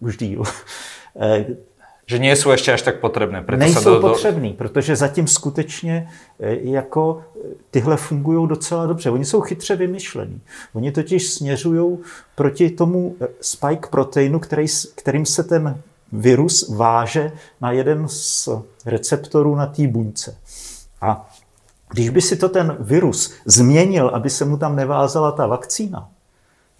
už 0.00 0.16
díl 0.16 0.42
že 2.08 2.16
nie 2.16 2.32
sú 2.32 2.48
ešte 2.48 2.72
až 2.72 2.82
tak 2.88 3.04
potrebné. 3.04 3.44
Preto 3.44 3.60
Nejsou 3.60 4.00
do, 4.00 4.00
do... 4.00 4.08
potřebný, 4.08 4.52
protože 4.52 4.96
zatím 4.96 5.26
skutečně 5.26 6.08
e, 6.40 6.56
jako 6.72 7.20
e, 7.20 7.48
tyhle 7.70 7.96
fungují 7.96 8.48
docela 8.48 8.86
dobře. 8.86 9.10
Oni 9.10 9.24
jsou 9.24 9.40
chytře 9.40 9.76
vymyšlení. 9.76 10.40
Oni 10.72 10.92
totiž 10.92 11.30
směřují 11.30 11.98
proti 12.34 12.70
tomu 12.70 13.16
e, 13.20 13.28
spike 13.40 13.88
proteinu, 13.90 14.38
který, 14.38 14.66
kterým 14.94 15.26
se 15.26 15.44
ten 15.44 15.80
virus 16.12 16.68
váže 16.68 17.32
na 17.60 17.72
jeden 17.72 18.08
z 18.08 18.48
receptorů 18.86 19.54
na 19.54 19.66
té 19.66 19.86
buňce. 19.86 20.36
A 21.00 21.30
když 21.90 22.08
by 22.08 22.20
si 22.20 22.36
to 22.36 22.48
ten 22.48 22.76
virus 22.80 23.34
změnil, 23.44 24.08
aby 24.08 24.30
se 24.30 24.44
mu 24.44 24.56
tam 24.56 24.76
nevázala 24.76 25.32
ta 25.32 25.46
vakcína, 25.46 26.08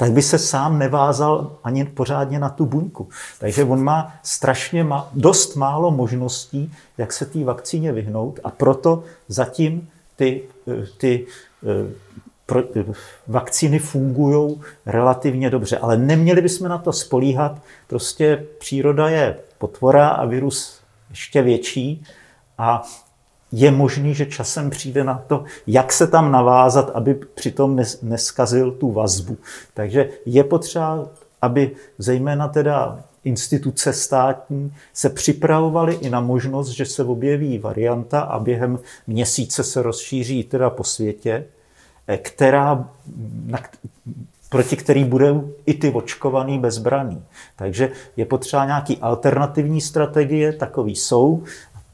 tak 0.00 0.12
by 0.12 0.22
se 0.22 0.38
sám 0.38 0.78
nevázal 0.78 1.52
ani 1.64 1.84
pořádně 1.84 2.38
na 2.38 2.48
tu 2.48 2.66
buňku. 2.66 3.08
Takže 3.38 3.64
on 3.64 3.84
má 3.84 4.14
strašně 4.22 4.84
má, 4.84 5.10
dost 5.14 5.56
málo 5.56 5.90
možností, 5.90 6.72
jak 6.98 7.12
se 7.12 7.26
té 7.26 7.44
vakcíně 7.44 7.92
vyhnout 7.92 8.40
a 8.44 8.50
proto 8.50 9.04
zatím 9.28 9.88
ty, 10.16 10.42
ty 10.98 11.26
eh, 11.66 11.92
pro, 12.46 12.62
vakcíny 13.26 13.78
fungují 13.78 14.60
relativně 14.86 15.50
dobře. 15.50 15.78
Ale 15.78 15.96
neměli 15.96 16.42
bychom 16.42 16.68
na 16.68 16.78
to 16.78 16.92
spolíhat. 16.92 17.62
Prostě 17.86 18.46
příroda 18.58 19.08
je 19.08 19.36
potvora 19.58 20.08
a 20.08 20.24
virus 20.24 20.80
ještě 21.10 21.42
větší 21.42 22.04
a 22.58 22.82
je 23.52 23.70
možný, 23.70 24.14
že 24.14 24.26
časem 24.26 24.70
přijde 24.70 25.04
na 25.04 25.24
to, 25.26 25.44
jak 25.66 25.92
se 25.92 26.06
tam 26.06 26.32
navázat, 26.32 26.90
aby 26.94 27.14
přitom 27.14 27.80
neskazil 28.02 28.70
tu 28.70 28.92
vazbu. 28.92 29.36
Takže 29.74 30.08
je 30.26 30.44
potřeba, 30.44 31.08
aby 31.42 31.70
zejména 31.98 32.48
teda 32.48 32.98
instituce 33.24 33.92
státní 33.92 34.74
se 34.92 35.10
připravovaly 35.10 35.94
i 35.94 36.10
na 36.10 36.20
možnost, 36.20 36.68
že 36.68 36.86
se 36.86 37.04
objeví 37.04 37.58
varianta 37.58 38.20
a 38.20 38.38
během 38.38 38.78
měsíce 39.06 39.64
se 39.64 39.82
rozšíří 39.82 40.44
teda 40.44 40.70
po 40.70 40.84
světě, 40.84 41.44
eh, 42.06 42.18
která, 42.18 42.88
na, 43.44 43.58
proti 44.48 44.76
který 44.76 45.04
budou 45.04 45.50
i 45.66 45.74
ty 45.74 45.90
očkovaný 45.90 46.58
bezbraný. 46.58 47.22
Takže 47.56 47.90
je 48.16 48.24
potřeba 48.24 48.64
nějaký 48.64 48.98
alternativní 48.98 49.80
strategie, 49.80 50.52
takový 50.52 50.96
jsou, 50.96 51.44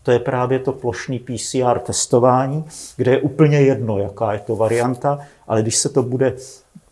to 0.04 0.12
je 0.12 0.18
právě 0.18 0.58
to 0.58 0.72
plošný 0.72 1.18
PCR 1.18 1.78
testování, 1.78 2.64
kde 2.96 3.10
je 3.10 3.20
úplně 3.20 3.60
jedno, 3.60 3.98
jaká 3.98 4.32
je 4.32 4.38
to 4.38 4.56
varianta, 4.56 5.18
ale 5.48 5.62
když 5.62 5.76
se 5.76 5.88
to 5.88 6.02
bude 6.02 6.34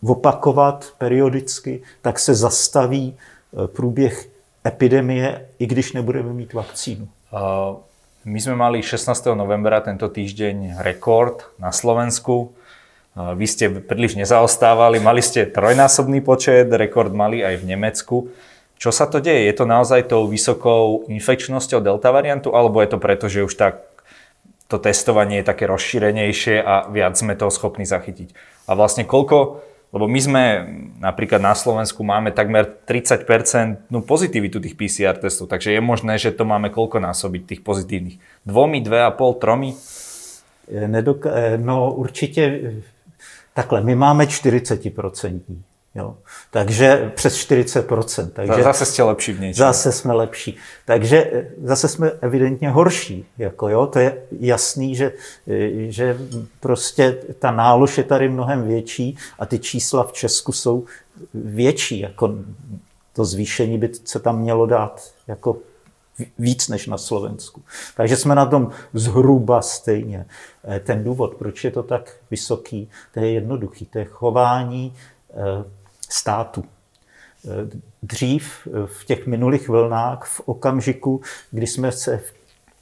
opakovat 0.03 0.85
periodicky, 0.97 1.81
tak 2.01 2.19
se 2.19 2.35
zastaví 2.35 3.13
eh, 3.13 3.67
průběh 3.67 4.29
epidemie, 4.67 5.45
i 5.59 5.65
když 5.65 5.93
nebudeme 5.93 6.33
mít 6.33 6.53
vakcínu. 6.53 7.07
My 8.25 8.41
jsme 8.41 8.55
mali 8.55 8.83
16. 8.83 9.25
novembra 9.35 9.83
tento 9.83 10.09
týždeň 10.09 10.79
rekord 10.79 11.43
na 11.59 11.75
Slovensku. 11.75 12.55
Vy 13.13 13.45
ste 13.45 13.69
príliš 13.83 14.15
nezaostávali, 14.15 15.03
mali 15.03 15.19
ste 15.19 15.45
trojnásobný 15.45 16.23
počet, 16.23 16.71
rekord 16.71 17.11
mali 17.11 17.43
aj 17.43 17.61
v 17.61 17.65
Nemecku. 17.75 18.15
Čo 18.83 18.91
sa 18.91 19.07
to 19.07 19.23
deje? 19.23 19.47
Je 19.47 19.55
to 19.55 19.63
naozaj 19.63 20.11
tou 20.11 20.27
vysokou 20.27 21.07
infekčnosťou 21.07 21.79
delta 21.79 22.11
variantu, 22.11 22.51
alebo 22.51 22.83
je 22.83 22.91
to 22.91 22.99
preto, 22.99 23.31
že 23.31 23.47
už 23.47 23.55
tak 23.55 23.79
to 24.67 24.75
testovanie 24.75 25.39
je 25.39 25.47
také 25.47 25.71
rozšírenejšie 25.71 26.59
a 26.59 26.91
viac 26.91 27.15
sme 27.15 27.39
toho 27.39 27.47
schopní 27.47 27.87
zachytiť? 27.87 28.35
A 28.67 28.75
vlastne 28.75 29.07
koľko, 29.07 29.63
lebo 29.95 30.03
my 30.11 30.19
sme 30.19 30.43
napríklad 30.99 31.39
na 31.39 31.55
Slovensku 31.55 32.03
máme 32.03 32.35
takmer 32.35 32.67
30% 32.83 33.87
no, 33.87 34.03
pozitivitu 34.03 34.59
tých 34.59 34.75
PCR 34.75 35.15
testov, 35.15 35.47
takže 35.47 35.71
je 35.71 35.79
možné, 35.79 36.19
že 36.19 36.35
to 36.35 36.43
máme 36.43 36.67
koľko 36.67 36.99
násobiť 36.99 37.55
tých 37.55 37.61
pozitívnych? 37.63 38.19
Dvomi, 38.43 38.83
dve 38.83 39.07
a 39.07 39.15
pol, 39.15 39.39
tromi? 39.39 39.79
Nedok- 40.67 41.31
no 41.55 41.93
určitě 41.95 42.73
takhle, 43.53 43.79
my 43.79 43.95
máme 43.95 44.27
40%. 44.27 45.71
Jo. 45.95 46.17
Takže 46.51 47.11
přes 47.15 47.37
40%. 47.37 48.29
Takže 48.29 48.63
zase 48.63 48.85
jste 48.85 49.03
lepší 49.03 49.33
v 49.33 49.39
něčem. 49.39 49.53
Zase 49.53 49.91
jsme 49.91 50.13
lepší. 50.13 50.57
Takže 50.85 51.31
eh, 51.33 51.47
zase 51.63 51.87
jsme 51.87 52.11
evidentně 52.21 52.69
horší. 52.69 53.25
Jako 53.37 53.69
jo. 53.69 53.87
To 53.87 53.99
je 53.99 54.17
jasný, 54.39 54.95
že, 54.95 55.11
eh, 55.47 55.91
že 55.91 56.17
prostě 56.59 57.17
ta 57.39 57.51
nálož 57.51 57.97
je 57.97 58.03
tady 58.03 58.29
mnohem 58.29 58.67
větší 58.67 59.17
a 59.39 59.45
ty 59.45 59.59
čísla 59.59 60.03
v 60.03 60.13
Česku 60.13 60.51
jsou 60.51 60.85
větší. 61.33 61.99
Jako 61.99 62.35
to 63.13 63.25
zvýšení 63.25 63.77
by 63.77 63.89
se 64.05 64.19
tam 64.19 64.39
mělo 64.39 64.65
dát 64.65 65.11
jako 65.27 65.57
víc 66.39 66.67
než 66.67 66.87
na 66.87 66.97
Slovensku. 66.97 67.61
Takže 67.97 68.17
jsme 68.17 68.35
na 68.35 68.45
tom 68.45 68.71
zhruba 68.93 69.61
stejně. 69.61 70.25
Eh, 70.63 70.79
ten 70.79 71.03
důvod, 71.03 71.35
proč 71.35 71.63
je 71.63 71.71
to 71.71 71.83
tak 71.83 72.15
vysoký, 72.31 72.89
to 73.13 73.19
je 73.19 73.31
jednoduchý. 73.31 73.85
To 73.85 73.99
je 73.99 74.05
chování 74.05 74.93
státu. 76.09 76.63
Dřív 78.03 78.67
v 78.85 79.05
těch 79.05 79.27
minulých 79.27 79.69
vlnách, 79.69 80.25
v 80.25 80.41
okamžiku, 80.45 81.21
kdy 81.51 81.67
jsme 81.67 81.91
se, 81.91 82.21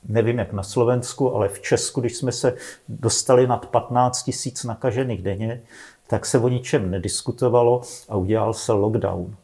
nevím 0.07 0.39
jak 0.39 0.53
na 0.53 0.63
Slovensku, 0.63 1.35
ale 1.35 1.49
v 1.49 1.59
Česku, 1.59 2.01
když 2.01 2.17
jsme 2.17 2.31
se 2.31 2.55
dostali 2.89 3.47
nad 3.47 3.65
15 3.65 4.23
tisíc 4.23 4.63
nakažených 4.63 5.21
denně, 5.21 5.61
tak 6.07 6.25
se 6.25 6.39
o 6.39 6.47
ničem 6.47 6.91
nediskutovalo 6.91 7.81
a 8.09 8.15
udělal 8.15 8.53
se 8.53 8.71
lockdown. 8.71 9.35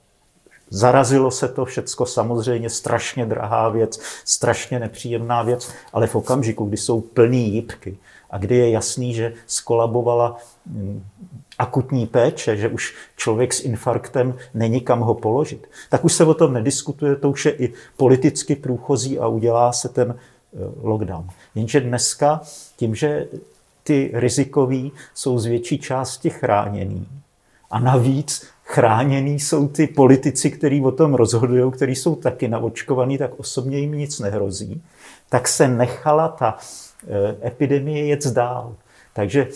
Zarazilo 0.70 1.32
se 1.32 1.48
to 1.48 1.66
všecko 1.66 2.06
samozřejmě, 2.06 2.70
strašně 2.70 3.26
drahá 3.26 3.70
věc, 3.70 4.00
strašně 4.26 4.80
nepříjemná 4.80 5.44
věc, 5.44 5.72
ale 5.94 6.08
v 6.08 6.16
okamžiku, 6.16 6.66
kdy 6.66 6.78
jsou 6.78 7.02
plný 7.02 7.54
jípky 7.54 7.98
a 8.30 8.38
kdy 8.38 8.56
je 8.56 8.70
jasný, 8.70 9.14
že 9.14 9.34
skolabovala 9.48 10.38
mm, 10.66 11.04
akutní 11.60 12.08
péče, 12.08 12.58
že 12.58 12.70
už 12.70 12.96
člověk 13.18 13.54
s 13.54 13.64
infarktem 13.64 14.36
není 14.54 14.82
kam 14.82 15.00
ho 15.00 15.14
položit, 15.14 15.68
tak 15.90 16.06
už 16.06 16.14
se 16.14 16.24
o 16.24 16.34
tom 16.34 16.54
nediskutuje, 16.54 17.16
to 17.16 17.30
už 17.30 17.46
je 17.46 17.52
i 17.52 17.74
politicky 17.98 18.56
průchozí 18.56 19.20
a 19.20 19.28
udělá 19.28 19.74
se 19.74 19.90
ten 19.90 20.16
eh, 20.18 20.58
lockdown. 20.82 21.28
Jenže 21.56 21.82
dneska 21.82 22.42
tím, 22.76 22.96
že 22.96 23.28
ty 23.84 24.12
rizikoví 24.14 24.92
jsou 25.14 25.40
z 25.40 25.46
větší 25.46 25.80
části 25.80 26.30
chráněný 26.30 27.08
a 27.72 27.80
navíc 27.80 28.48
chráněný 28.64 29.40
jsou 29.40 29.68
ty 29.68 29.88
politici, 29.88 30.52
kteří 30.52 30.82
o 30.82 30.92
tom 30.92 31.14
rozhodují, 31.14 31.72
kteří 31.72 31.96
jsou 31.96 32.16
taky 32.16 32.48
naočkovaní, 32.48 33.18
tak 33.18 33.40
osobně 33.40 33.80
jim 33.80 33.92
nic 33.92 34.20
nehrozí, 34.20 34.82
tak 35.30 35.48
se 35.48 35.68
nechala 35.68 36.28
ta 36.28 36.58
eh, 37.08 37.48
epidemie 37.48 38.06
jet 38.06 38.28
dál. 38.28 38.76
Takže 39.18 39.48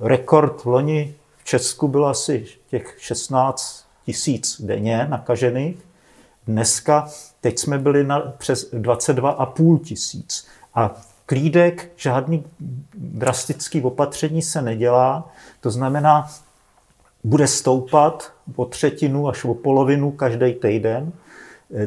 rekord 0.00 0.64
loni 0.64 1.14
v 1.36 1.44
Česku 1.44 1.88
byl 1.88 2.06
asi 2.06 2.46
těch 2.70 2.96
16 2.98 3.84
tisíc 4.06 4.60
denně 4.60 5.06
nakažených. 5.10 5.76
Dneska, 6.46 7.08
teď 7.40 7.58
jsme 7.58 7.78
byli 7.78 8.04
na 8.04 8.20
přes 8.20 8.72
22,5 8.72 9.78
tisíc. 9.78 10.46
A 10.74 10.94
klídek, 11.26 11.92
žádný 11.96 12.44
drastický 12.94 13.82
opatření 13.82 14.42
se 14.42 14.62
nedělá. 14.62 15.32
To 15.60 15.70
znamená, 15.70 16.30
bude 17.24 17.46
stoupat 17.46 18.32
o 18.56 18.64
třetinu 18.64 19.28
až 19.28 19.44
o 19.44 19.54
polovinu 19.54 20.10
každý 20.10 20.54
týden, 20.54 21.12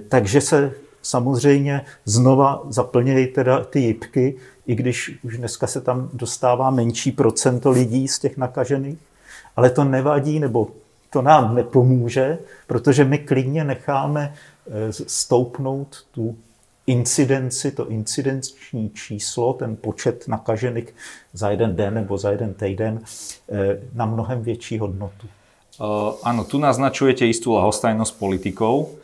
takže 0.09 0.41
se 0.41 0.71
samozřejmě 1.01 1.85
znova 2.05 2.63
zaplnějí 2.69 3.27
teda 3.27 3.63
ty 3.63 3.79
jipky, 3.79 4.37
i 4.67 4.75
když 4.75 5.19
už 5.23 5.37
dneska 5.37 5.67
se 5.67 5.81
tam 5.81 6.09
dostává 6.13 6.69
menší 6.69 7.11
procento 7.11 7.71
lidí 7.71 8.07
z 8.07 8.19
těch 8.19 8.37
nakažených, 8.37 8.97
ale 9.55 9.69
to 9.69 9.83
nevadí, 9.83 10.39
nebo 10.39 10.67
to 11.09 11.21
nám 11.21 11.55
nepomůže, 11.55 12.37
protože 12.67 13.03
my 13.03 13.17
klidně 13.17 13.63
necháme 13.63 14.33
eh, 14.33 14.93
stoupnout 14.93 16.05
tu 16.11 16.35
incidenci, 16.87 17.71
to 17.71 17.89
incidenční 17.89 18.89
číslo, 18.89 19.53
ten 19.53 19.75
počet 19.75 20.27
nakažených 20.27 20.95
za 21.33 21.49
jeden 21.49 21.75
den 21.75 21.93
nebo 21.93 22.17
za 22.17 22.31
jeden 22.31 22.53
týden 22.53 22.99
eh, 23.49 23.79
na 23.93 24.05
mnohem 24.05 24.41
větší 24.41 24.79
hodnotu. 24.79 25.27
Áno, 26.25 26.41
tu 26.41 26.57
naznačujete 26.57 27.21
istú 27.29 27.53
lahostajnosť 27.53 28.17
politikov. 28.17 28.97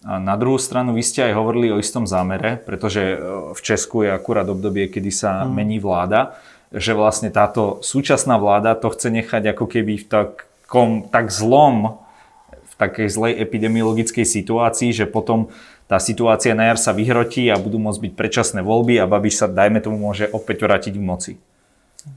A 0.00 0.16
na 0.16 0.32
druhú 0.32 0.56
stranu 0.56 0.96
vy 0.96 1.04
ste 1.04 1.28
aj 1.28 1.36
hovorili 1.36 1.68
o 1.68 1.76
istom 1.76 2.08
zámere, 2.08 2.56
pretože 2.56 3.20
v 3.52 3.60
Česku 3.60 4.08
je 4.08 4.10
akurát 4.16 4.48
obdobie, 4.48 4.88
kedy 4.88 5.12
sa 5.12 5.44
hmm. 5.44 5.52
mení 5.52 5.76
vláda, 5.76 6.40
že 6.72 6.96
vlastne 6.96 7.28
táto 7.28 7.84
súčasná 7.84 8.40
vláda 8.40 8.78
to 8.78 8.88
chce 8.94 9.12
nechať 9.12 9.52
ako 9.52 9.68
keby 9.68 10.00
v 10.00 10.06
takom 10.08 11.04
tak 11.12 11.28
zlom, 11.28 12.00
v 12.48 12.74
takej 12.80 13.08
zlej 13.12 13.32
epidemiologickej 13.44 14.24
situácii, 14.24 14.94
že 14.96 15.04
potom 15.04 15.52
tá 15.90 15.98
situácia 15.98 16.54
na 16.54 16.70
jar 16.70 16.78
sa 16.78 16.94
vyhrotí 16.94 17.50
a 17.50 17.58
budú 17.58 17.82
môcť 17.82 18.00
byť 18.08 18.12
predčasné 18.14 18.60
voľby 18.62 19.02
a 19.02 19.10
Babiš 19.10 19.42
sa, 19.42 19.46
dajme 19.50 19.82
tomu, 19.82 19.98
môže 19.98 20.30
opäť 20.30 20.62
vrátiť 20.64 20.94
v 20.96 21.02
moci. 21.02 21.32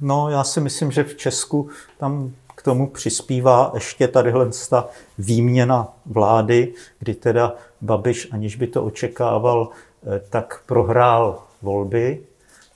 No, 0.02 0.30
já 0.30 0.44
si 0.44 0.62
myslím, 0.62 0.92
že 0.92 1.04
v 1.04 1.18
Česku 1.18 1.70
tam 1.98 2.32
tomu 2.64 2.88
přispívá 2.88 3.72
ještě 3.74 4.08
tadyhle 4.08 4.50
ta 4.70 4.88
výměna 5.18 5.94
vlády, 6.06 6.74
kdy 7.00 7.14
teda 7.14 7.54
Babiš, 7.82 8.28
aniž 8.32 8.56
by 8.56 8.68
to 8.68 8.84
očekával, 8.84 9.70
eh, 10.08 10.22
tak 10.30 10.62
prohrál 10.66 11.40
volby, 11.62 12.20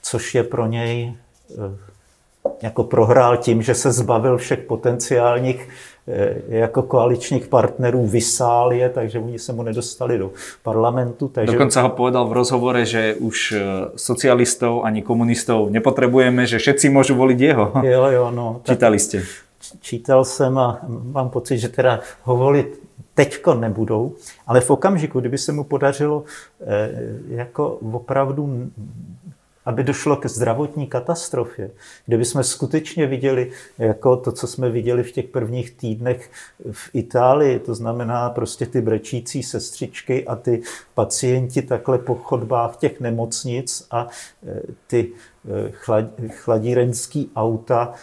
což 0.01 0.35
je 0.35 0.43
pro 0.43 0.65
něj 0.65 1.13
eh, 1.51 1.55
jako 2.61 2.83
prohrál 2.83 3.37
tím, 3.37 3.61
že 3.61 3.75
se 3.75 3.91
zbavil 3.91 4.37
všech 4.37 4.59
potenciálních 4.59 5.69
eh, 6.07 6.35
jako 6.47 6.81
koaličních 6.81 7.47
partnerů, 7.47 8.07
vysál 8.07 8.73
je, 8.73 8.89
takže 8.89 9.19
oni 9.19 9.39
se 9.39 9.53
mu 9.53 9.63
nedostali 9.63 10.17
do 10.17 10.31
parlamentu. 10.63 11.27
Takže... 11.27 11.53
Dokonce 11.53 11.81
ho 11.81 11.89
povedal 11.89 12.27
v 12.27 12.33
rozhovore, 12.33 12.85
že 12.85 13.15
už 13.15 13.55
socialistov 13.95 14.83
ani 14.83 15.01
komunistov 15.01 15.69
nepotřebujeme, 15.69 16.45
že 16.45 16.57
všetci 16.57 16.89
můžou 16.89 17.15
volit 17.15 17.39
jeho. 17.39 17.71
Jo, 17.83 18.05
jo, 18.05 18.31
no. 18.31 18.61
Čítali 18.69 18.99
jste 18.99 19.46
čítal 19.79 20.25
jsem 20.25 20.57
a 20.57 20.81
mám 20.89 21.29
pocit, 21.29 21.57
že 21.57 21.69
teda 21.69 21.99
ho 22.23 22.37
volit 22.37 22.81
teďko 23.13 23.53
nebudou, 23.53 24.15
ale 24.47 24.61
v 24.61 24.69
okamžiku, 24.69 25.19
kdyby 25.19 25.37
se 25.37 25.51
mu 25.51 25.63
podařilo 25.63 26.23
eh, 26.61 26.89
jako 27.27 27.69
opravdu 27.69 28.69
aby 29.67 29.83
došlo 29.83 30.15
ke 30.15 30.29
zdravotní 30.29 30.87
katastrofě, 30.87 31.71
kdyby 32.05 32.25
jsme 32.25 32.43
skutečně 32.43 33.07
viděli 33.07 33.51
jako 33.77 34.17
to, 34.17 34.31
co 34.31 34.47
jsme 34.47 34.69
viděli 34.69 35.03
v 35.03 35.11
těch 35.11 35.25
prvních 35.27 35.71
týdnech 35.71 36.31
v 36.71 36.89
Itálii, 36.93 37.59
to 37.59 37.75
znamená 37.75 38.29
prostě 38.29 38.65
ty 38.65 38.81
brečící 38.81 39.43
sestřičky 39.43 40.27
a 40.27 40.35
ty 40.35 40.61
pacienti 40.93 41.61
takhle 41.61 41.97
po 41.97 42.15
chodbách 42.15 42.77
těch 42.77 42.99
nemocnic 42.99 43.87
a 43.91 44.07
eh, 44.47 44.61
ty 44.87 45.11
eh, 45.49 45.71
chladírenský 46.29 47.31
auta 47.35 47.93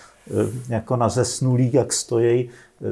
jako 0.69 0.97
na 0.97 1.09
zesnulí, 1.09 1.71
jak 1.73 1.93
stojí 1.93 2.49
eh, 2.49 2.85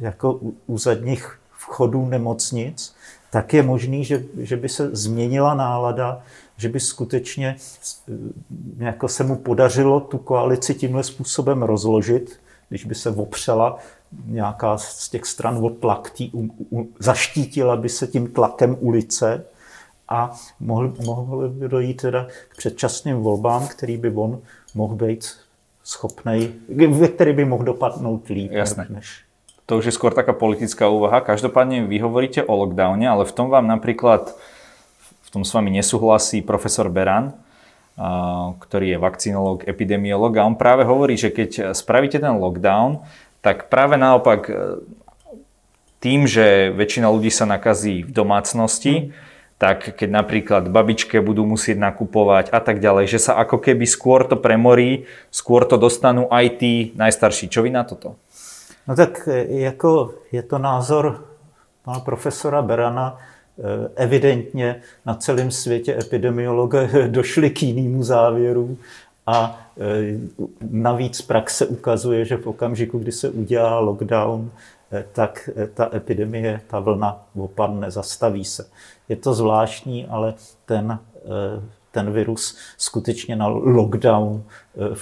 jako 0.00 0.40
u 0.66 0.78
zadních 0.78 1.38
vchodů 1.52 2.06
nemocnic, 2.06 2.94
tak 3.30 3.54
je 3.54 3.62
možný, 3.62 4.04
že, 4.04 4.24
že 4.38 4.56
by 4.56 4.68
se 4.68 4.90
změnila 4.92 5.54
nálada, 5.54 6.22
že 6.56 6.68
by 6.68 6.80
skutečně 6.80 7.56
eh, 8.08 8.12
jako 8.78 9.08
se 9.08 9.24
mu 9.24 9.36
podařilo 9.36 10.00
tu 10.00 10.18
koalici 10.18 10.74
tímhle 10.74 11.02
způsobem 11.02 11.62
rozložit, 11.62 12.40
když 12.68 12.84
by 12.84 12.94
se 12.94 13.10
opřela 13.10 13.78
nějaká 14.26 14.78
z 14.78 15.08
těch 15.08 15.26
stran 15.26 15.64
o 15.64 15.70
tlak, 15.70 16.10
tý, 16.10 16.30
u, 16.34 16.48
u, 16.70 16.88
zaštítila 16.98 17.76
by 17.76 17.88
se 17.88 18.06
tím 18.06 18.32
tlakem 18.32 18.76
ulice 18.80 19.44
a 20.08 20.40
mohl, 20.60 20.94
mohl 21.04 21.48
by 21.48 21.68
dojít 21.68 22.02
teda 22.02 22.26
k 22.48 22.56
předčasným 22.56 23.16
volbám, 23.16 23.68
který 23.68 23.96
by 23.96 24.10
on 24.10 24.42
mohl 24.74 24.94
být 24.94 25.24
schopný, 25.90 26.54
ve 26.68 27.08
který 27.08 27.32
by 27.32 27.44
mohl 27.44 27.64
dopadnout 27.64 28.28
líp. 28.28 28.52
Jasné. 28.52 28.86
Než... 28.90 29.26
To 29.66 29.78
už 29.78 29.90
je 29.90 29.94
skôr 29.94 30.10
taká 30.10 30.34
politická 30.34 30.90
úvaha. 30.90 31.22
Každopádne 31.22 31.86
vy 31.86 32.02
hovoríte 32.02 32.42
o 32.42 32.54
lockdowne, 32.58 33.06
ale 33.06 33.22
v 33.22 33.34
tom 33.34 33.50
vám 33.50 33.66
napríklad, 33.70 34.34
v 35.22 35.28
tom 35.30 35.46
s 35.46 35.54
vami 35.54 35.70
nesúhlasí 35.70 36.42
profesor 36.42 36.90
Beran, 36.90 37.34
ktorý 38.58 38.94
je 38.94 38.98
vakcinológ, 38.98 39.66
epidemiolog 39.66 40.34
a 40.38 40.46
on 40.46 40.58
práve 40.58 40.82
hovorí, 40.82 41.14
že 41.14 41.30
keď 41.30 41.74
spravíte 41.74 42.18
ten 42.18 42.34
lockdown, 42.34 43.02
tak 43.42 43.70
práve 43.70 43.94
naopak 43.94 44.50
e, 44.50 44.52
tým, 46.02 46.26
že 46.26 46.74
väčšina 46.74 47.06
ľudí 47.06 47.30
sa 47.30 47.46
nakazí 47.46 48.02
v 48.06 48.10
domácnosti, 48.10 48.94
mm 49.10 49.29
tak 49.60 49.92
keď 49.92 50.08
napríklad 50.08 50.72
babičke 50.72 51.20
budú 51.20 51.44
musieť 51.44 51.76
nakupovať 51.76 52.48
a 52.48 52.64
tak 52.64 52.80
ďalej, 52.80 53.12
že 53.12 53.20
sa 53.20 53.36
ako 53.36 53.60
keby 53.60 53.84
skôr 53.84 54.24
to 54.24 54.40
premorí, 54.40 55.04
skôr 55.28 55.68
to 55.68 55.76
dostanú 55.76 56.32
aj 56.32 56.64
tí 56.64 56.96
najstarší. 56.96 57.52
Čo 57.52 57.68
vy 57.68 57.70
na 57.76 57.84
toto? 57.84 58.16
No 58.88 58.96
tak 58.96 59.28
e, 59.28 59.68
jako 59.68 60.16
je 60.32 60.42
to 60.42 60.56
názor 60.58 61.28
pana 61.84 62.00
profesora 62.00 62.62
Berana, 62.62 63.18
e, 63.60 63.88
evidentně 64.00 64.80
na 65.06 65.14
celém 65.14 65.50
světě 65.50 65.96
epidemiologové 66.00 67.08
došli 67.08 67.50
k 67.50 67.62
jinému 67.62 68.02
závěru 68.02 68.78
a 69.26 69.60
e, 69.76 70.18
navíc 70.70 71.20
praxe 71.20 71.66
ukazuje, 71.66 72.24
že 72.24 72.36
v 72.36 72.46
okamžiku, 72.46 72.98
kdy 72.98 73.12
se 73.12 73.28
udělá 73.28 73.78
lockdown, 73.78 74.50
tak 75.12 75.50
ta 75.74 75.90
epidemie, 75.94 76.60
ta 76.66 76.80
vlna 76.80 77.26
opadne, 77.36 77.90
zastaví 77.90 78.44
se. 78.44 78.66
Je 79.08 79.16
to 79.16 79.34
zvláštní, 79.34 80.06
ale 80.06 80.34
ten, 80.66 80.98
eh, 81.16 81.62
ten 81.90 82.12
virus 82.12 82.56
skutečně 82.78 83.36
na 83.36 83.46
lockdown 83.46 84.42
eh, 84.42 84.96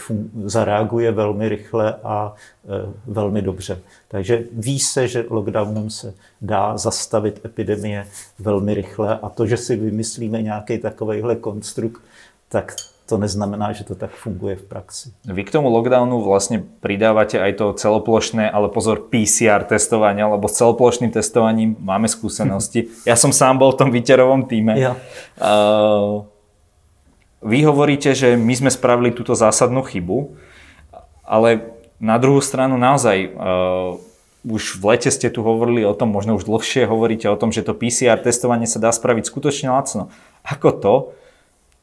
zareaguje 0.45 1.13
velmi 1.13 1.49
rychle 1.49 1.95
a 2.05 2.35
eh, 2.65 2.69
velmi 3.07 3.43
dobře. 3.43 3.81
Takže 4.09 4.45
ví 4.53 4.79
se, 4.79 5.09
že 5.09 5.25
lockdownem 5.31 5.91
se 5.91 6.15
dá 6.41 6.77
zastavit 6.77 7.45
epidemie 7.45 8.07
velmi 8.39 8.75
rychle 8.75 9.19
a 9.19 9.29
to, 9.29 9.47
že 9.47 9.57
si 9.57 9.77
vymyslíme 9.77 10.43
nějaký 10.43 10.79
takovýhle 10.79 11.37
konstrukt, 11.37 12.03
tak 12.49 12.77
to 13.09 13.17
neznamená, 13.17 13.73
že 13.73 13.89
to 13.89 13.97
tak 13.97 14.13
funguje 14.13 14.61
v 14.61 14.65
praxi. 14.69 15.17
Vy 15.25 15.49
k 15.49 15.57
tomu 15.57 15.73
lockdownu 15.73 16.21
vlastne 16.21 16.61
pridávate 16.61 17.41
aj 17.41 17.53
to 17.57 17.67
celoplošné, 17.73 18.45
ale 18.53 18.69
pozor, 18.69 19.09
PCR 19.09 19.65
testovanie, 19.65 20.21
alebo 20.21 20.45
s 20.45 20.61
celoplošným 20.61 21.09
testovaním 21.09 21.75
máme 21.81 22.07
skúsenosti. 22.07 22.93
Ja 23.09 23.17
som 23.17 23.33
sám 23.33 23.57
bol 23.57 23.73
v 23.73 23.81
tom 23.81 23.89
výterovom 23.89 24.45
týme. 24.45 24.77
Ja. 24.77 24.93
Uh, 25.41 26.29
vy 27.41 27.65
hovoríte, 27.65 28.13
že 28.13 28.37
my 28.37 28.53
sme 28.53 28.69
spravili 28.69 29.17
túto 29.17 29.33
zásadnú 29.33 29.81
chybu, 29.81 30.37
ale 31.25 31.73
na 31.97 32.21
druhú 32.21 32.45
stranu 32.45 32.77
naozaj 32.77 33.33
uh, 33.33 33.97
už 34.45 34.79
v 34.79 34.85
lete 34.93 35.09
ste 35.09 35.33
tu 35.33 35.41
hovorili 35.41 35.89
o 35.89 35.97
tom, 35.97 36.13
možno 36.13 36.37
už 36.37 36.45
dlhšie 36.45 36.85
hovoríte 36.85 37.27
o 37.33 37.39
tom, 37.41 37.49
že 37.49 37.65
to 37.65 37.73
PCR 37.73 38.21
testovanie 38.21 38.69
sa 38.69 38.77
dá 38.77 38.93
spraviť 38.93 39.25
skutočne 39.25 39.73
lacno. 39.73 40.13
Ako 40.45 40.69
to, 40.77 40.95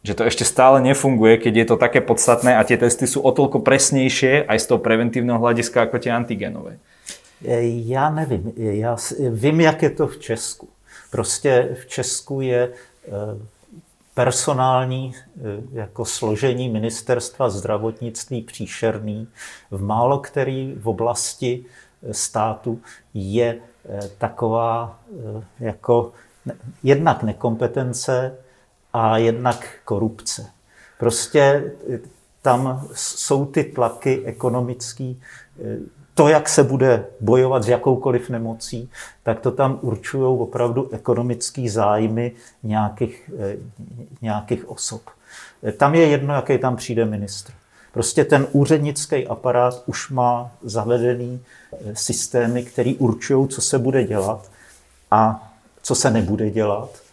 že 0.05 0.13
to 0.13 0.21
ešte 0.29 0.45
stále 0.45 0.85
nefunguje, 0.85 1.41
keď 1.41 1.53
je 1.57 1.65
to 1.65 1.75
také 1.81 1.97
podstatné 1.97 2.53
a 2.53 2.61
tie 2.61 2.77
testy 2.77 3.09
sú 3.09 3.25
o 3.25 3.33
toľko 3.33 3.65
presnejšie 3.65 4.45
aj 4.45 4.57
z 4.61 4.65
toho 4.69 4.77
preventívneho 4.77 5.41
hľadiska 5.41 5.89
ako 5.89 5.97
tie 5.97 6.13
antigenové. 6.13 6.77
Já 7.41 8.09
nevím. 8.09 8.53
Já 8.57 8.97
vím, 9.29 9.61
jak 9.61 9.81
je 9.81 9.89
to 9.89 10.07
v 10.07 10.17
Česku. 10.17 10.69
Prostě 11.11 11.75
v 11.81 11.85
Česku 11.85 12.41
je 12.41 12.61
e, 12.63 12.71
personální 14.13 15.13
e, 15.15 15.19
jako 15.71 16.05
složení 16.05 16.69
ministerstva 16.69 17.49
zdravotnictví 17.49 18.41
příšerný. 18.41 19.27
V 19.71 19.83
málo 19.83 20.19
který 20.19 20.73
v 20.77 20.87
oblasti 20.87 21.65
e, 21.65 22.13
státu 22.13 22.81
je 23.13 23.57
taková 24.17 24.99
jako 25.59 26.11
jednak 26.83 27.23
nekompetence, 27.23 28.37
a 28.95 29.17
jednak 29.17 29.67
korupce. 29.85 30.51
Prostě 30.99 31.73
tam 32.41 32.87
jsou 32.93 33.45
ty 33.45 33.63
tlaky 33.63 34.25
ekonomický, 34.25 35.21
to, 36.13 36.27
jak 36.27 36.49
se 36.49 36.63
bude 36.63 37.05
bojovat 37.19 37.63
s 37.63 37.67
jakoukoliv 37.67 38.29
nemocí, 38.29 38.89
tak 39.23 39.39
to 39.39 39.51
tam 39.51 39.79
určují 39.81 40.39
opravdu 40.39 40.89
ekonomické 40.93 41.69
zájmy 41.69 42.31
nějakých, 42.63 43.31
nějakých 44.21 44.69
osob. 44.69 45.01
Tam 45.77 45.95
je 45.95 46.07
jedno, 46.07 46.33
jaký 46.33 46.57
tam 46.57 46.75
přijde 46.75 47.05
ministr. 47.05 47.53
Prostě 47.91 48.25
ten 48.25 48.47
úřednický 48.51 49.27
aparát 49.27 49.83
už 49.85 50.09
má 50.09 50.51
zavedený 50.63 51.41
eh, 51.71 51.95
systémy, 51.95 52.63
které 52.63 52.93
určují, 52.99 53.47
co 53.47 53.61
se 53.61 53.79
bude 53.79 54.03
dělat 54.03 54.51
a 55.11 55.53
co 55.81 55.95
se 55.95 56.11
nebude 56.11 56.49
dělat. 56.49 57.04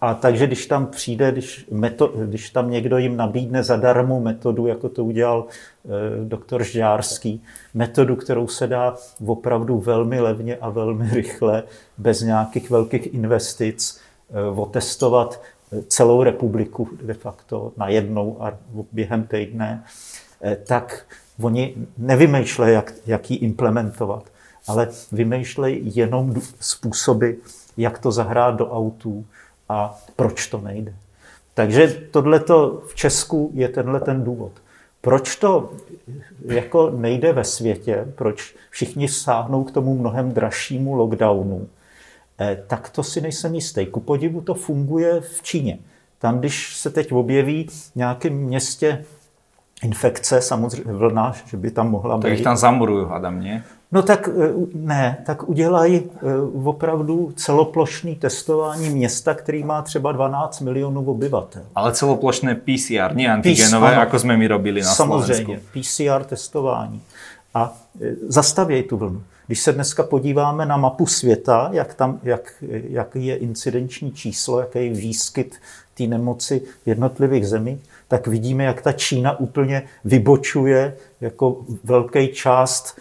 A 0.00 0.14
takže 0.14 0.46
když 0.46 0.66
tam 0.66 0.86
přijde, 0.86 1.32
když, 1.32 1.66
meto, 1.70 2.06
když 2.06 2.50
tam 2.50 2.70
někdo 2.70 2.98
jim 2.98 3.16
nabídne 3.16 3.64
zadarmo 3.64 4.20
metodu, 4.20 4.66
jako 4.66 4.88
to 4.88 5.04
udělal 5.04 5.44
e, 5.44 6.24
doktor 6.24 6.64
Žďárský, 6.64 7.42
metodu, 7.74 8.16
kterou 8.16 8.48
se 8.48 8.66
dá 8.66 8.96
opravdu 9.26 9.78
velmi 9.78 10.20
levně 10.20 10.56
a 10.56 10.70
velmi 10.70 11.10
rychle, 11.10 11.62
bez 11.98 12.20
nějakých 12.20 12.70
velkých 12.70 13.14
investic, 13.14 14.00
e, 14.30 14.42
otestovat 14.60 15.40
celou 15.88 16.22
republiku 16.22 16.88
de 17.02 17.14
facto 17.14 17.72
najednou 17.76 18.36
a 18.40 18.52
během 18.92 19.26
týdne, 19.26 19.84
e, 20.44 20.56
tak 20.56 21.06
oni 21.42 21.74
nevymýšlejí, 21.98 22.74
jak, 22.74 22.94
jak 23.06 23.30
ji 23.30 23.36
implementovat, 23.36 24.24
ale 24.66 24.88
vymýšlejí 25.12 25.92
jenom 25.94 26.34
způsoby, 26.60 27.30
jak 27.76 27.98
to 27.98 28.12
zahrát 28.12 28.56
do 28.56 28.70
autů, 28.70 29.26
a 29.68 29.98
proč 30.16 30.46
to 30.46 30.58
nejde. 30.58 30.94
Takže 31.54 31.88
tohleto 32.10 32.82
v 32.86 32.94
Česku 32.94 33.50
je 33.54 33.68
tenhle 33.68 34.00
ten 34.00 34.24
důvod. 34.24 34.52
Proč 35.00 35.36
to 35.36 35.72
jako 36.44 36.90
nejde 36.90 37.32
ve 37.32 37.44
světě, 37.44 38.06
proč 38.14 38.54
všichni 38.70 39.08
sáhnou 39.08 39.64
k 39.64 39.70
tomu 39.70 39.98
mnohem 39.98 40.32
dražšímu 40.32 40.94
lockdownu, 40.94 41.68
eh, 42.40 42.64
tak 42.66 42.90
to 42.90 43.02
si 43.02 43.20
nejsem 43.20 43.54
jistý. 43.54 43.86
Ku 43.86 44.00
podivu 44.00 44.40
to 44.40 44.54
funguje 44.54 45.20
v 45.20 45.42
Číně. 45.42 45.78
Tam, 46.18 46.38
když 46.38 46.76
se 46.76 46.90
teď 46.90 47.12
objeví 47.12 47.66
v 47.70 47.96
nějakém 47.96 48.32
městě 48.32 49.04
infekce, 49.82 50.40
samozřejmě 50.40 50.92
vlna, 50.92 51.32
že 51.46 51.56
by 51.56 51.70
tam 51.70 51.90
mohla 51.90 52.16
být. 52.16 52.22
Tak 52.22 52.32
jich 52.32 52.42
tam 52.42 52.56
zamurují, 52.56 53.06
hádám, 53.08 53.40
ne? 53.40 53.64
No 53.92 54.02
tak 54.02 54.28
eh, 54.28 54.52
ne, 54.74 55.18
tak 55.26 55.48
udělají 55.48 56.02
eh, 56.02 56.18
opravdu 56.64 57.32
celoplošné 57.36 58.14
testování 58.14 58.90
města, 58.90 59.34
který 59.34 59.64
má 59.64 59.82
třeba 59.82 60.12
12 60.12 60.60
milionů 60.60 61.04
obyvatel. 61.04 61.62
Ale 61.74 61.92
celoplošné 61.92 62.54
PCR, 62.54 63.14
ne 63.14 63.26
antigenové, 63.26 63.94
jako 63.94 64.18
jsme 64.18 64.36
my 64.36 64.46
robili 64.46 64.80
na 64.80 64.86
Samozřejmě, 64.86 65.44
Slovensku. 65.44 66.00
PCR 66.06 66.24
testování. 66.24 67.02
A 67.54 67.76
eh, 68.00 68.14
zastavějí 68.28 68.82
tu 68.82 68.96
vlnu. 68.96 69.22
Když 69.46 69.60
se 69.60 69.72
dneska 69.72 70.02
podíváme 70.02 70.66
na 70.66 70.76
mapu 70.76 71.06
světa, 71.06 71.68
jak, 71.72 71.94
tam, 71.94 72.20
jak, 72.22 72.52
jak 72.70 73.16
je 73.16 73.36
incidenční 73.36 74.12
číslo, 74.12 74.60
jaký 74.60 74.84
je 74.84 74.90
výskyt 74.90 75.56
té 75.94 76.04
nemoci 76.04 76.62
v 76.84 76.88
jednotlivých 76.88 77.46
zemích, 77.46 77.78
tak 78.08 78.26
vidíme, 78.26 78.64
jak 78.64 78.82
ta 78.82 78.92
Čína 78.92 79.40
úplně 79.40 79.82
vybočuje 80.04 80.96
jako 81.20 81.60
velký 81.84 82.28
část 82.28 82.98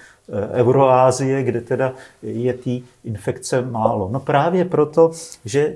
Euroázie, 0.54 1.44
kde 1.44 1.62
teda 1.62 1.94
je 2.22 2.54
té 2.54 2.84
infekce 3.04 3.62
málo. 3.62 4.10
No 4.12 4.20
právě 4.20 4.66
proto, 4.66 5.12
že 5.46 5.76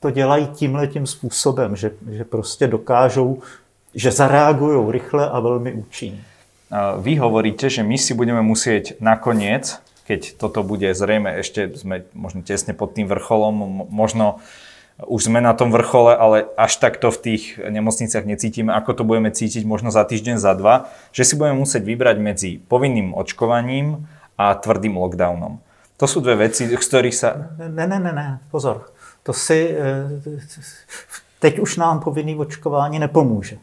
to 0.00 0.10
dělají 0.10 0.46
tímhle 0.46 0.86
tím 0.86 1.06
způsobem, 1.06 1.76
že, 1.76 1.90
že 2.10 2.24
prostě 2.24 2.66
dokážou, 2.66 3.38
že 3.94 4.12
zareagují 4.12 4.92
rychle 4.92 5.30
a 5.30 5.40
velmi 5.40 5.72
účinně. 5.72 6.24
Vy 6.98 7.16
hovoríte, 7.16 7.66
že 7.66 7.82
my 7.82 7.98
si 7.98 8.14
budeme 8.14 8.46
musieť 8.46 9.02
nakoniec, 9.02 9.82
keď 10.06 10.38
toto 10.38 10.62
bude 10.62 10.86
zrejme, 10.94 11.34
ešte 11.42 11.66
sme 11.74 12.06
možno 12.14 12.46
tesne 12.46 12.78
pod 12.78 12.94
tým 12.94 13.10
vrcholom, 13.10 13.86
možno 13.90 14.38
už 15.06 15.32
sme 15.32 15.40
na 15.40 15.56
tom 15.56 15.72
vrchole, 15.72 16.16
ale 16.16 16.48
až 16.56 16.76
takto 16.76 17.08
v 17.08 17.18
tých 17.18 17.42
nemocniciach 17.56 18.26
necítime, 18.26 18.72
ako 18.72 19.00
to 19.00 19.02
budeme 19.04 19.32
cítiť 19.32 19.64
možno 19.64 19.88
za 19.88 20.04
týždeň, 20.04 20.36
za 20.36 20.52
dva, 20.54 20.92
že 21.12 21.24
si 21.24 21.36
budeme 21.36 21.60
musieť 21.60 21.82
vybrať 21.84 22.16
medzi 22.20 22.50
povinným 22.60 23.16
očkovaním 23.16 24.04
a 24.36 24.54
tvrdým 24.56 24.96
lockdownom. 24.96 25.60
To 25.96 26.06
sú 26.08 26.24
dve 26.24 26.48
veci, 26.48 26.64
z 26.64 26.76
ktorých 26.76 27.16
sa... 27.16 27.52
Ne, 27.60 27.84
ne, 27.84 28.00
ne, 28.00 28.12
ne, 28.12 28.28
pozor. 28.48 28.88
To 29.22 29.36
si... 29.36 29.68
Eh, 29.68 30.40
teď 31.40 31.58
už 31.58 31.76
nám 31.76 32.00
povinný 32.00 32.36
očkování 32.36 32.98
nepomůže. 32.98 33.58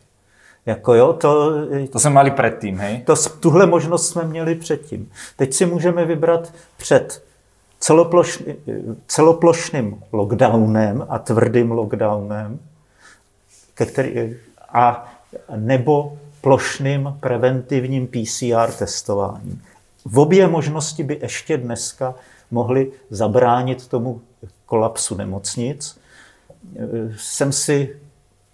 Jako 0.65 0.93
jo, 0.93 1.13
to, 1.13 1.51
to 1.89 1.99
jsme 1.99 2.09
mali 2.09 2.31
předtím, 2.31 2.77
hej? 2.77 3.01
To, 3.01 3.15
tuhle 3.15 3.65
možnost 3.65 4.09
jsme 4.09 4.23
měli 4.23 4.55
předtím. 4.55 5.11
Teď 5.35 5.53
si 5.53 5.65
můžeme 5.65 6.05
vybrat 6.05 6.53
před 6.77 7.23
celoplošný, 7.79 8.55
celoplošným 9.07 10.03
lockdownem 10.11 11.05
a 11.09 11.19
tvrdým 11.19 11.71
lockdownem, 11.71 12.59
ke 13.73 13.85
který, 13.85 14.35
a 14.69 15.13
nebo 15.55 16.17
plošným 16.41 17.17
preventivním 17.19 18.07
PCR 18.07 18.71
testováním. 18.77 19.61
V 20.05 20.19
obě 20.19 20.47
možnosti 20.47 21.03
by 21.03 21.19
ještě 21.21 21.57
dneska 21.57 22.15
mohly 22.51 22.91
zabránit 23.09 23.87
tomu 23.87 24.21
kolapsu 24.65 25.15
nemocnic. 25.15 25.99
Jsem 27.17 27.51
si, 27.51 27.99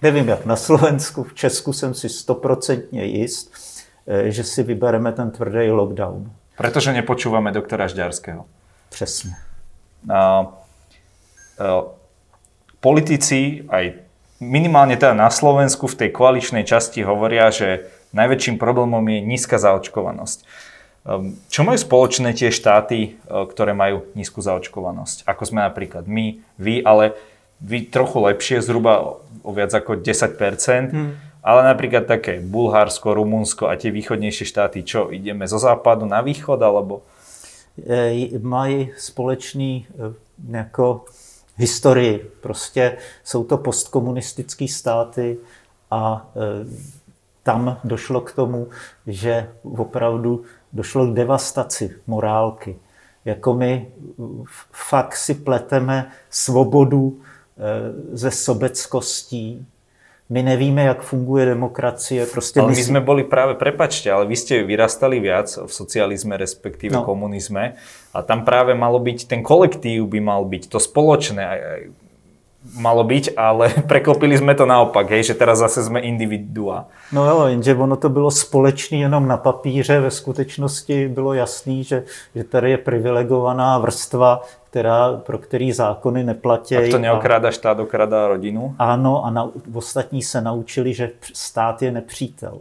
nevím 0.02 0.28
jak 0.28 0.46
na 0.46 0.56
Slovensku, 0.56 1.24
v 1.24 1.34
Česku 1.34 1.74
jsem 1.74 1.94
si 1.94 2.10
stoprocentně 2.10 3.04
jist, 3.04 3.54
že 4.24 4.44
si 4.44 4.64
vybereme 4.64 5.12
ten 5.12 5.32
tvrdý 5.32 5.70
lockdown. 5.70 6.32
Protože 6.58 6.94
nepočúvame 6.94 7.52
doktora 7.52 7.88
Žďarského. 7.88 8.46
Přesně. 8.94 9.34
A, 10.10 10.14
a, 10.14 11.84
politici, 12.84 13.66
aj 13.72 14.04
minimálne 14.44 15.00
teda 15.00 15.16
na 15.16 15.32
Slovensku 15.32 15.88
v 15.88 15.98
tej 16.06 16.10
koaličnej 16.12 16.68
časti 16.68 17.00
hovoria, 17.02 17.48
že 17.48 17.88
najväčším 18.12 18.60
problémom 18.60 19.02
je 19.08 19.20
nízka 19.24 19.56
zaočkovanosť. 19.56 20.40
Ehm, 20.44 21.40
čo 21.48 21.64
majú 21.64 21.80
spoločné 21.80 22.36
tie 22.36 22.52
štáty, 22.52 23.00
e, 23.00 23.10
ktoré 23.26 23.72
majú 23.72 24.04
nízku 24.14 24.44
zaočkovanosť? 24.44 25.24
Ako 25.24 25.44
sme 25.48 25.64
napríklad 25.64 26.06
my, 26.06 26.44
vy, 26.60 26.84
ale 26.84 27.16
vy 27.64 27.88
trochu 27.88 28.20
lepšie, 28.20 28.60
zhruba 28.60 29.20
o 29.44 29.52
viac 29.56 29.72
ako 29.72 30.04
10%, 30.04 30.92
hmm. 30.92 31.12
ale 31.40 31.62
napríklad 31.64 32.04
také 32.04 32.44
Bulharsko, 32.44 33.16
Rumunsko 33.16 33.72
a 33.72 33.80
tie 33.80 33.96
východnejšie 33.96 34.44
štáty, 34.44 34.84
čo 34.84 35.08
ideme 35.08 35.48
zo 35.48 35.56
západu 35.56 36.04
na 36.04 36.20
východ, 36.20 36.60
alebo 36.60 37.08
mají 38.42 38.92
společný 38.98 39.88
eh, 39.90 40.14
jako 40.58 41.06
historii. 41.58 42.32
Prostě 42.42 42.98
jsou 43.24 43.44
to 43.44 43.58
postkomunistické 43.58 44.68
státy 44.68 45.38
a 45.92 46.32
eh, 46.36 46.68
tam 47.44 47.80
došlo 47.84 48.22
k 48.22 48.32
tomu, 48.32 48.68
že 49.08 49.50
opravdu 49.64 50.44
došlo 50.74 51.08
k 51.08 51.14
devastaci 51.14 51.96
morálky. 52.08 52.80
Jako 53.26 53.54
my 53.54 53.88
fakt 54.72 55.16
si 55.16 55.34
pleteme 55.34 56.12
svobodu 56.30 57.22
ze 58.12 58.32
sobeckostí, 58.32 59.66
my 60.30 60.44
nevíme, 60.44 60.84
jak 60.84 61.02
funguje 61.02 61.46
demokracie. 61.46 62.26
Prostě 62.26 62.60
ale 62.60 62.70
my, 62.72 62.76
my 62.76 62.84
sme 62.84 63.02
boli 63.02 63.24
práve, 63.24 63.54
prepačte, 63.56 64.12
ale 64.12 64.26
vy 64.26 64.36
ste 64.36 64.64
vyrastali 64.64 65.20
viac 65.20 65.52
v 65.52 65.72
socializme, 65.72 66.38
respektíve 66.38 66.96
no. 66.96 67.04
komunizme 67.04 67.76
a 68.14 68.20
tam 68.22 68.46
práve 68.46 68.74
malo 68.74 69.00
byť, 69.00 69.28
ten 69.28 69.44
kolektív 69.44 70.08
by 70.08 70.20
mal 70.24 70.46
byť, 70.46 70.72
to 70.72 70.80
spoločné 70.80 71.44
malo 72.76 73.04
byť, 73.04 73.38
ale 73.38 73.70
preklopili 73.92 74.38
sme 74.38 74.56
to 74.56 74.66
naopak, 74.66 75.10
hej, 75.10 75.34
že 75.34 75.38
teraz 75.38 75.60
zase 75.60 75.84
sme 75.84 76.02
individua. 76.02 76.90
No 77.12 77.26
jo, 77.26 77.48
jenže 77.48 77.76
ono 77.76 77.96
to 77.96 78.10
bylo 78.10 78.32
společný 78.32 79.02
jenom 79.02 79.28
na 79.28 79.38
papíře, 79.38 80.00
ve 80.00 80.12
skutečnosti 80.12 81.08
bylo 81.08 81.34
jasný, 81.34 81.84
že, 81.84 82.04
že 82.36 82.44
tady 82.44 82.72
je 82.72 82.78
privilegovaná 82.78 83.78
vrstva, 83.78 84.42
která, 84.70 85.14
pro 85.14 85.38
který 85.38 85.72
zákony 85.72 86.24
neplatí. 86.24 86.76
Tak 86.76 86.90
to 86.90 87.00
neokráda 87.00 87.52
štát, 87.52 87.80
okrádá 87.80 88.28
rodinu? 88.28 88.76
Ano, 88.80 89.26
a 89.26 89.30
na, 89.30 89.50
ostatní 89.74 90.22
se 90.22 90.42
naučili, 90.42 90.94
že 90.94 91.12
stát 91.34 91.82
je 91.82 91.92
nepřítel. 91.92 92.60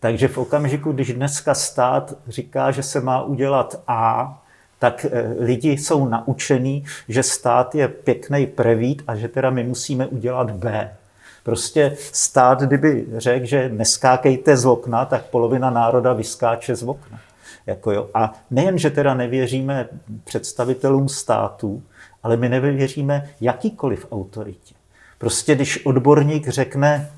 Takže 0.00 0.28
v 0.28 0.38
okamžiku, 0.38 0.92
když 0.92 1.12
dneska 1.12 1.54
stát 1.54 2.14
říká, 2.28 2.70
že 2.70 2.82
se 2.82 3.00
má 3.00 3.22
udělat 3.22 3.82
A, 3.86 4.38
tak 4.78 5.06
eh, 5.10 5.34
lidi 5.38 5.70
jsou 5.70 6.08
naučení, 6.08 6.84
že 7.08 7.22
stát 7.22 7.74
je 7.74 7.88
pěkný 7.88 8.46
prevít 8.46 9.02
a 9.06 9.16
že 9.16 9.28
teda 9.28 9.50
my 9.50 9.64
musíme 9.64 10.06
udělat 10.06 10.50
B. 10.50 10.96
Prostě 11.42 11.96
stát, 11.98 12.62
kdyby 12.62 13.06
řekl, 13.16 13.46
že 13.46 13.68
neskákejte 13.68 14.56
z 14.56 14.66
okna, 14.66 15.04
tak 15.04 15.24
polovina 15.24 15.70
národa 15.70 16.12
vyskáče 16.12 16.76
z 16.76 16.82
okna. 16.82 17.20
Jako 17.66 17.92
jo. 17.92 18.08
A 18.14 18.34
nejen, 18.50 18.78
že 18.78 18.90
teda 18.90 19.14
nevěříme 19.14 19.88
představitelům 20.24 21.08
státu, 21.08 21.82
ale 22.22 22.36
my 22.36 22.48
nevěříme 22.48 23.30
jakýkoliv 23.40 24.06
autoritě. 24.12 24.74
Prostě 25.18 25.54
když 25.54 25.86
odborník 25.86 26.48
řekne, 26.48 27.10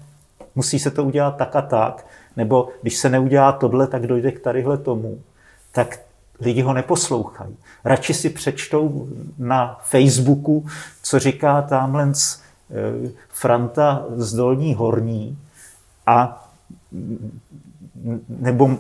musí 0.55 0.79
se 0.79 0.91
to 0.91 1.05
udělat 1.05 1.37
tak 1.37 1.57
a 1.57 1.63
tak, 1.63 2.07
nebo 2.37 2.69
když 2.83 2.97
se 2.97 3.09
neudělá 3.09 3.53
tohle, 3.53 3.87
tak 3.87 4.07
dojde 4.07 4.33
k 4.33 4.41
tadyhle 4.41 4.79
tomu, 4.79 5.23
tak 5.73 5.99
lidi 6.41 6.63
ho 6.63 6.73
neposlouchají. 6.73 7.57
Radši 7.85 8.15
si 8.15 8.31
přečtou 8.31 9.09
na 9.39 9.79
Facebooku, 9.83 10.67
co 11.03 11.19
říká 11.19 11.63
tamhle 11.63 12.13
eh, 12.13 13.11
Franta 13.29 14.05
z 14.17 14.33
Dolní 14.35 14.75
Horní 14.75 15.39
a 16.07 16.47
nebo 18.29 18.79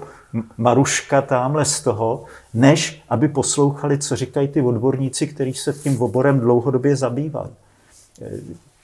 Maruška 0.56 1.22
tamhle 1.22 1.64
z 1.64 1.80
toho, 1.80 2.24
než 2.54 3.02
aby 3.08 3.28
poslouchali, 3.28 3.98
co 3.98 4.16
říkají 4.16 4.48
ty 4.48 4.62
odborníci, 4.62 5.26
kteří 5.26 5.54
se 5.54 5.72
tím 5.72 6.02
oborem 6.02 6.40
dlouhodobě 6.40 6.96
zabývají. 6.96 7.50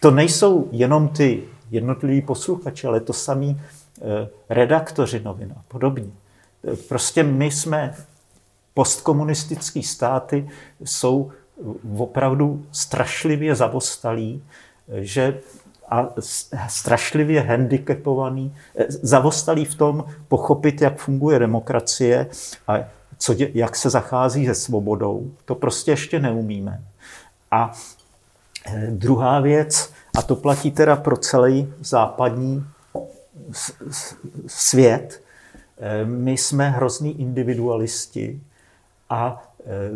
To 0.00 0.10
nejsou 0.10 0.68
jenom 0.72 1.08
ty 1.08 1.42
jednotliví 1.70 2.22
posluchači, 2.22 2.86
ale 2.86 3.00
to 3.00 3.12
samý 3.12 3.60
eh, 3.60 4.28
redaktoři 4.48 5.20
novin 5.24 5.54
a 5.56 5.62
podobně. 5.68 6.10
Prostě 6.88 7.22
my 7.22 7.50
jsme 7.50 7.94
postkomunistický 8.76 9.82
státy 9.82 10.48
jsou 10.84 11.32
opravdu 11.98 12.66
strašlivě 12.72 13.54
zavostalí, 13.54 14.44
že 14.88 15.40
a 15.88 16.08
strašlivě 16.68 17.40
handicapovaný, 17.40 18.54
eh, 18.76 18.86
zavostalý 18.88 19.64
v 19.64 19.74
tom 19.74 20.04
pochopit, 20.28 20.80
jak 20.80 20.98
funguje 20.98 21.38
demokracie 21.38 22.26
a 22.68 22.78
co, 23.18 23.34
jak 23.38 23.76
se 23.76 23.90
zachází 23.90 24.46
se 24.46 24.54
svobodou. 24.54 25.30
To 25.44 25.54
prostě 25.54 25.90
ještě 25.90 26.20
neumíme. 26.20 26.82
A 27.50 27.72
eh, 28.66 28.86
druhá 28.90 29.40
věc, 29.40 29.92
a 30.18 30.22
to 30.22 30.36
platí 30.36 30.70
teda 30.70 30.96
pro 30.96 31.16
celý 31.16 31.72
západní 31.80 32.66
svět, 34.46 35.22
eh, 35.78 36.04
my 36.04 36.32
jsme 36.32 36.70
hrozný 36.70 37.20
individualisti 37.20 38.40
a 39.10 39.42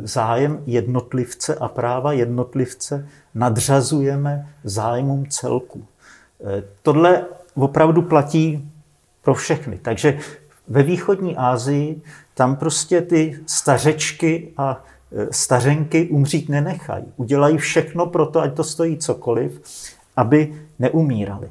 zájem 0.03 0.63
jednotlivce 0.67 1.55
a 1.55 1.69
práva 1.69 2.13
jednotlivce 2.13 3.09
nadřazujeme 3.35 4.49
zájmům 4.65 5.27
celku. 5.27 5.85
E, 6.45 6.63
tohle 6.83 7.25
opravdu 7.55 8.03
platí 8.03 8.73
pro 9.23 9.35
všechny. 9.35 9.79
Takže 9.83 10.19
ve 10.69 10.83
východní 10.83 11.37
Asii 11.37 12.03
tam 12.35 12.57
prostě 12.57 13.01
ty 13.01 13.41
stařečky 13.47 14.53
a 14.57 14.85
e, 15.13 15.33
stařenky 15.33 16.09
umřít 16.09 16.49
nenechají. 16.49 17.05
Udělají 17.17 17.59
všechno 17.59 18.07
pro 18.07 18.27
to, 18.27 18.41
ať 18.41 18.55
to 18.55 18.65
stojí 18.65 18.99
cokoliv, 18.99 19.61
aby 20.17 20.63
neumírali. 20.79 21.51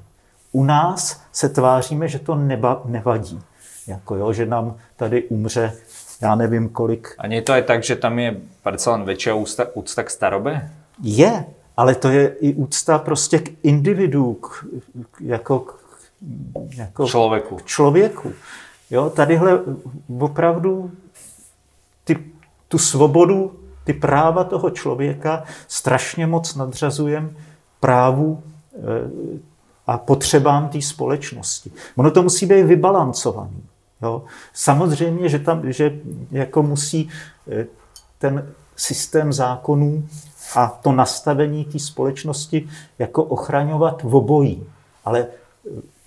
U 0.51 0.63
nás 0.63 1.21
se 1.31 1.49
tváříme, 1.49 2.07
že 2.07 2.19
to 2.19 2.35
neba, 2.35 2.81
nevadí. 2.85 3.39
Jako 3.87 4.15
jo, 4.15 4.33
že 4.33 4.45
nám 4.45 4.75
tady 4.95 5.23
umře 5.23 5.73
já 6.21 6.35
nevím 6.35 6.69
kolik. 6.69 7.15
A 7.17 7.27
nie 7.27 7.37
je 7.39 7.41
to 7.41 7.53
aj 7.53 7.63
tak, 7.63 7.83
že 7.83 7.95
tam 7.95 8.19
je 8.19 8.37
přece 8.63 8.89
jen 8.89 9.03
větší 9.05 9.31
úcta, 9.31 9.65
úcta 9.73 10.03
k 10.03 10.09
starobe? 10.09 10.71
Je, 11.03 11.45
ale 11.77 11.95
to 11.95 12.09
je 12.09 12.27
i 12.27 12.53
úcta 12.53 12.97
prostě 12.97 13.39
k 13.39 13.49
individu, 13.63 14.33
k, 14.33 14.65
jako, 15.19 15.65
jako 16.75 17.07
člověku. 17.07 17.55
K 17.55 17.65
člověku. 17.65 18.33
Jo, 18.91 19.09
tadyhle 19.09 19.59
opravdu 20.19 20.91
ty, 22.03 22.17
tu 22.67 22.77
svobodu, 22.77 23.59
ty 23.83 23.93
práva 23.93 24.43
toho 24.43 24.69
člověka 24.69 25.43
strašně 25.67 26.27
moc 26.27 26.55
nadřazujeme 26.55 27.29
právu 27.79 28.43
e, 28.73 28.77
a 29.87 29.97
potřebám 29.97 30.69
té 30.69 30.81
společnosti. 30.81 31.71
Ono 31.95 32.11
to 32.11 32.23
musí 32.23 32.45
být 32.45 32.63
vybalancovaný. 32.63 33.63
Jo. 34.01 34.23
Samozřejmě, 34.53 35.29
že 35.29 35.39
tam 35.39 35.73
že 35.73 35.99
jako 36.31 36.63
musí 36.63 37.09
e, 37.51 37.65
ten 38.17 38.53
systém 38.75 39.33
zákonů 39.33 40.07
a 40.55 40.67
to 40.67 40.91
nastavení 40.91 41.65
té 41.65 41.79
společnosti 41.79 42.69
jako 42.99 43.23
ochraňovat 43.23 44.03
v 44.03 44.15
obojí. 44.15 44.63
Ale 45.05 45.27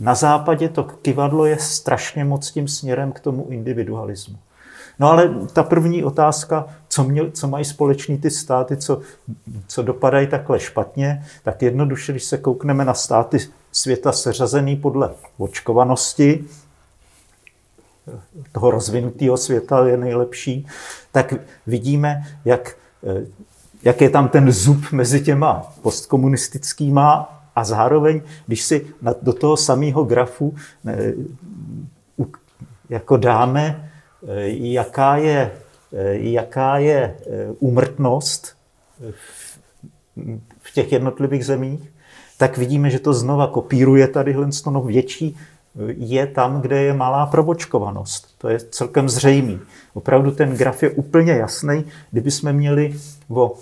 na 0.01 0.15
západě 0.15 0.69
to 0.69 0.85
kivadlo 0.85 1.47
je 1.47 1.59
strašně 1.59 2.25
moc 2.25 2.51
tím 2.51 2.69
směrem 2.69 3.13
k 3.13 3.21
tomu 3.21 3.47
individualismu. 3.49 4.37
No 4.99 5.11
ale 5.11 5.31
ta 5.53 5.63
první 5.63 6.05
otázka, 6.05 6.67
co, 6.89 7.05
mě, 7.05 7.31
co 7.31 7.49
mají 7.49 7.65
společný 7.65 8.19
ty 8.19 8.31
státy, 8.31 8.77
co, 8.77 9.01
co 9.67 9.83
dopadají 9.83 10.27
takhle 10.27 10.61
špatně, 10.61 11.27
tak 11.43 11.63
jednoduše, 11.63 12.13
když 12.13 12.25
se 12.25 12.39
koukneme 12.39 12.85
na 12.85 12.95
státy 12.95 13.39
světa 13.73 14.13
seřazený 14.13 14.77
podle 14.77 15.11
očkovanosti, 15.39 16.45
toho 18.53 18.71
rozvinutého 18.71 19.37
světa 19.37 19.87
je 19.87 19.97
nejlepší, 19.97 20.67
tak 21.13 21.35
vidíme, 21.67 22.27
jak 22.45 22.77
jak 23.83 24.01
je 24.01 24.11
tam 24.11 24.29
ten 24.29 24.53
zub 24.53 24.93
mezi 24.93 25.21
těma 25.21 25.73
postkomunistickýma 25.83 27.39
a 27.57 27.65
zároveň, 27.65 28.21
když 28.47 28.63
si 28.63 28.87
do 29.23 29.33
toho 29.33 29.57
samého 29.57 30.05
grafu 30.05 30.55
eh, 30.87 31.13
jako 32.91 33.17
dáme, 33.17 33.91
eh, 34.29 34.49
jaká 34.49 35.17
je, 35.17 35.51
eh, 35.93 36.15
jaká 36.15 36.79
je 36.79 37.17
úmrtnost 37.59 38.57
v 40.63 40.73
těch 40.75 40.93
jednotlivých 40.93 41.45
zemích, 41.45 41.93
tak 42.39 42.59
vidíme, 42.59 42.91
že 42.91 42.99
to 42.99 43.15
znova 43.15 43.47
kopíruje 43.47 44.09
tady 44.09 44.37
no 44.71 44.83
větší 44.83 45.37
je 45.97 46.27
tam, 46.27 46.61
kde 46.61 46.83
je 46.83 46.93
malá 46.93 47.27
provočkovanost. 47.27 48.35
To 48.39 48.49
je 48.49 48.61
celkem 48.61 49.09
zřejmý. 49.09 49.61
Opravdu 49.95 50.31
ten 50.31 50.57
graf 50.57 50.83
je 50.83 50.91
úplně 50.91 51.33
jasný. 51.33 51.85
Kdyby 52.11 52.31
jsme 52.31 52.53
měli 52.53 52.95
o 53.29 53.55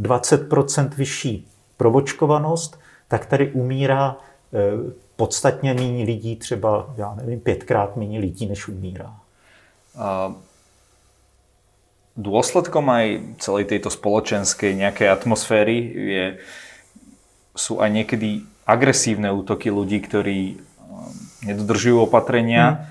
20% 0.00 0.88
vyšší 0.96 1.48
provočkovanost, 1.76 2.78
tak 3.08 3.26
tady 3.26 3.52
umírá 3.52 4.16
eh, 4.52 4.92
podstatně 5.16 5.74
méně 5.74 6.04
lidí, 6.04 6.36
třeba, 6.36 6.94
já 6.96 7.14
nevím, 7.14 7.40
pětkrát 7.40 7.96
méně 7.96 8.18
lidí, 8.18 8.46
než 8.46 8.68
umírá. 8.68 9.14
A 9.94 10.34
dôsledkom 12.18 12.86
aj 12.90 13.38
celej 13.38 13.70
tejto 13.70 13.90
spoločenskej 13.90 14.74
nejakej 14.74 15.06
atmosféry 15.06 15.76
je, 15.94 16.24
sú 17.54 17.78
aj 17.78 17.90
niekedy 17.90 18.42
agresívne 18.66 19.30
útoky 19.30 19.70
ľudí, 19.70 20.02
ktorí 20.02 20.58
nedodržujú 21.44 22.08
opatrenia. 22.08 22.88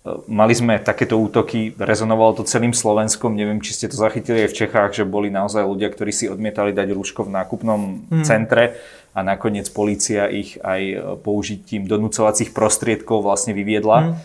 Hmm. 0.00 0.28
Mali 0.32 0.56
sme 0.56 0.80
takéto 0.80 1.20
útoky, 1.20 1.76
rezonovalo 1.76 2.40
to 2.40 2.48
celým 2.48 2.72
Slovenskom, 2.72 3.36
neviem, 3.36 3.60
či 3.60 3.76
ste 3.76 3.86
to 3.86 4.00
zachytili 4.00 4.48
aj 4.48 4.50
v 4.50 4.58
Čechách, 4.64 4.90
že 4.96 5.04
boli 5.04 5.28
naozaj 5.28 5.60
ľudia, 5.60 5.92
ktorí 5.92 6.08
si 6.08 6.24
odmietali 6.24 6.72
dať 6.72 6.88
rúško 6.96 7.28
v 7.28 7.34
nákupnom 7.36 7.80
hmm. 8.08 8.24
centre 8.24 8.80
a 9.12 9.20
nakoniec 9.20 9.68
policia 9.68 10.24
ich 10.32 10.56
aj 10.64 11.16
použitím 11.20 11.84
donúcovacích 11.84 12.56
prostriedkov 12.56 13.20
vlastne 13.20 13.52
vyviedla. 13.52 13.98
Hmm. 14.00 14.16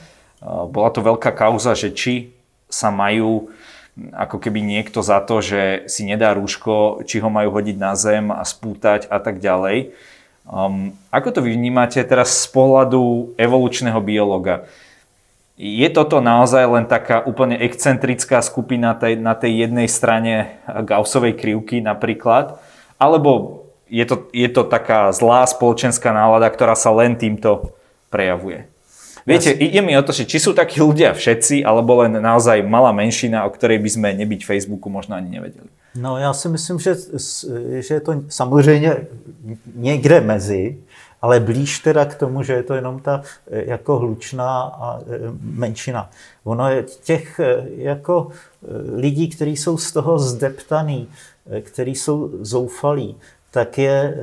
Bola 0.71 0.89
to 0.95 1.03
veľká 1.03 1.35
kauza, 1.35 1.75
že 1.75 1.91
či 1.91 2.31
sa 2.71 2.87
majú 2.87 3.51
ako 3.95 4.43
keby 4.43 4.59
niekto 4.59 4.99
za 4.99 5.23
to, 5.23 5.39
že 5.39 5.87
si 5.87 6.03
nedá 6.03 6.35
rúško, 6.35 7.07
či 7.07 7.23
ho 7.23 7.31
majú 7.31 7.55
hodiť 7.55 7.77
na 7.79 7.95
zem 7.95 8.27
a 8.27 8.43
spútať 8.43 9.07
a 9.07 9.23
tak 9.23 9.39
ďalej. 9.39 9.95
Um, 10.45 10.93
ako 11.09 11.29
to 11.33 11.39
vy 11.41 11.57
vnímate 11.57 11.97
teraz 12.05 12.45
z 12.45 12.47
pohľadu 12.53 13.33
evolučného 13.33 13.97
biologa? 13.97 14.69
Je 15.57 15.87
toto 15.89 16.19
naozaj 16.21 16.63
len 16.67 16.85
taká 16.85 17.23
úplne 17.23 17.57
excentrická 17.57 18.43
skupina 18.45 18.93
tej, 18.93 19.17
na 19.17 19.33
tej 19.33 19.65
jednej 19.65 19.87
strane 19.89 20.61
Gaussovej 20.67 21.33
krivky 21.39 21.81
napríklad? 21.81 22.61
Alebo 23.01 23.65
je 23.89 24.05
to, 24.05 24.29
je 24.35 24.49
to 24.51 24.67
taká 24.67 25.09
zlá 25.15 25.47
spoločenská 25.49 26.13
nálada, 26.13 26.51
ktorá 26.51 26.75
sa 26.77 26.93
len 26.93 27.17
týmto 27.17 27.73
prejavuje? 28.13 28.69
Viete, 29.25 29.49
ja 29.49 29.57
ide 29.57 29.81
mi 29.81 29.97
o 29.97 30.05
to, 30.05 30.13
že 30.13 30.29
či 30.29 30.37
sú 30.37 30.53
takí 30.53 30.77
ľudia 30.77 31.17
všetci, 31.17 31.65
alebo 31.65 32.05
len 32.05 32.21
naozaj 32.21 32.61
malá 32.61 32.93
menšina, 32.93 33.41
o 33.41 33.49
ktorej 33.49 33.81
by 33.81 33.89
sme 33.89 34.09
nebyť 34.21 34.45
Facebooku 34.45 34.85
možno 34.93 35.17
ani 35.17 35.41
nevedeli. 35.41 35.71
No 35.95 36.17
já 36.17 36.33
si 36.33 36.49
myslím, 36.49 36.79
že, 36.79 36.95
že 37.79 37.93
je 37.93 37.99
to 37.99 38.13
samozřejmě 38.29 39.07
někde 39.75 40.21
mezi, 40.21 40.77
ale 41.21 41.39
blíž 41.39 41.79
teda 41.79 42.05
k 42.05 42.15
tomu, 42.15 42.43
že 42.43 42.53
je 42.53 42.63
to 42.63 42.73
jenom 42.73 42.99
ta 42.99 43.21
e, 43.51 43.69
jako 43.69 43.97
hlučná 43.97 44.61
a 44.61 44.99
e, 44.99 45.03
menšina. 45.41 46.09
Ono 46.43 46.69
je 46.69 46.83
těch 46.83 47.39
e, 47.39 47.65
jako 47.75 48.27
lidí, 48.95 49.29
kteří 49.29 49.57
jsou 49.57 49.77
z 49.77 49.91
toho 49.91 50.19
zdeptaný, 50.19 51.07
kteří 51.61 51.95
jsou 51.95 52.31
zoufalí, 52.41 53.15
tak 53.51 53.77
je 53.77 54.17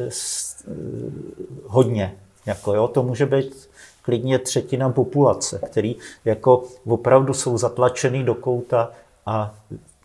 hodně. 1.67 2.15
Jako 2.47 2.75
jo, 2.75 2.89
to 2.89 3.03
může 3.03 3.27
být 3.27 3.69
klidně 4.03 4.39
třetina 4.39 4.91
populace, 4.91 5.61
který 5.67 5.97
jako 6.25 6.65
opravdu 6.87 7.35
jsou 7.35 7.59
zatlačený 7.59 8.25
do 8.25 8.35
kouta 8.35 8.91
a 9.27 9.55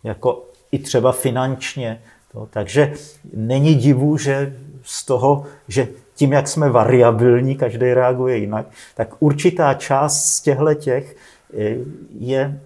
jako 0.04 0.47
i 0.72 0.78
třeba 0.78 1.12
finančně. 1.12 2.02
To, 2.32 2.48
takže 2.50 2.92
není 3.34 3.74
divu, 3.74 4.18
že 4.18 4.56
z 4.82 5.04
toho, 5.04 5.44
že 5.68 5.88
tím, 6.14 6.32
jak 6.32 6.48
jsme 6.48 6.70
variabilní, 6.70 7.56
každý 7.56 7.94
reaguje 7.94 8.36
jinak, 8.36 8.66
tak 8.94 9.08
určitá 9.18 9.74
část 9.74 10.24
z 10.24 10.40
těchto 10.40 10.74
těch 10.74 11.16
eh, 11.58 11.76
je, 12.18 12.60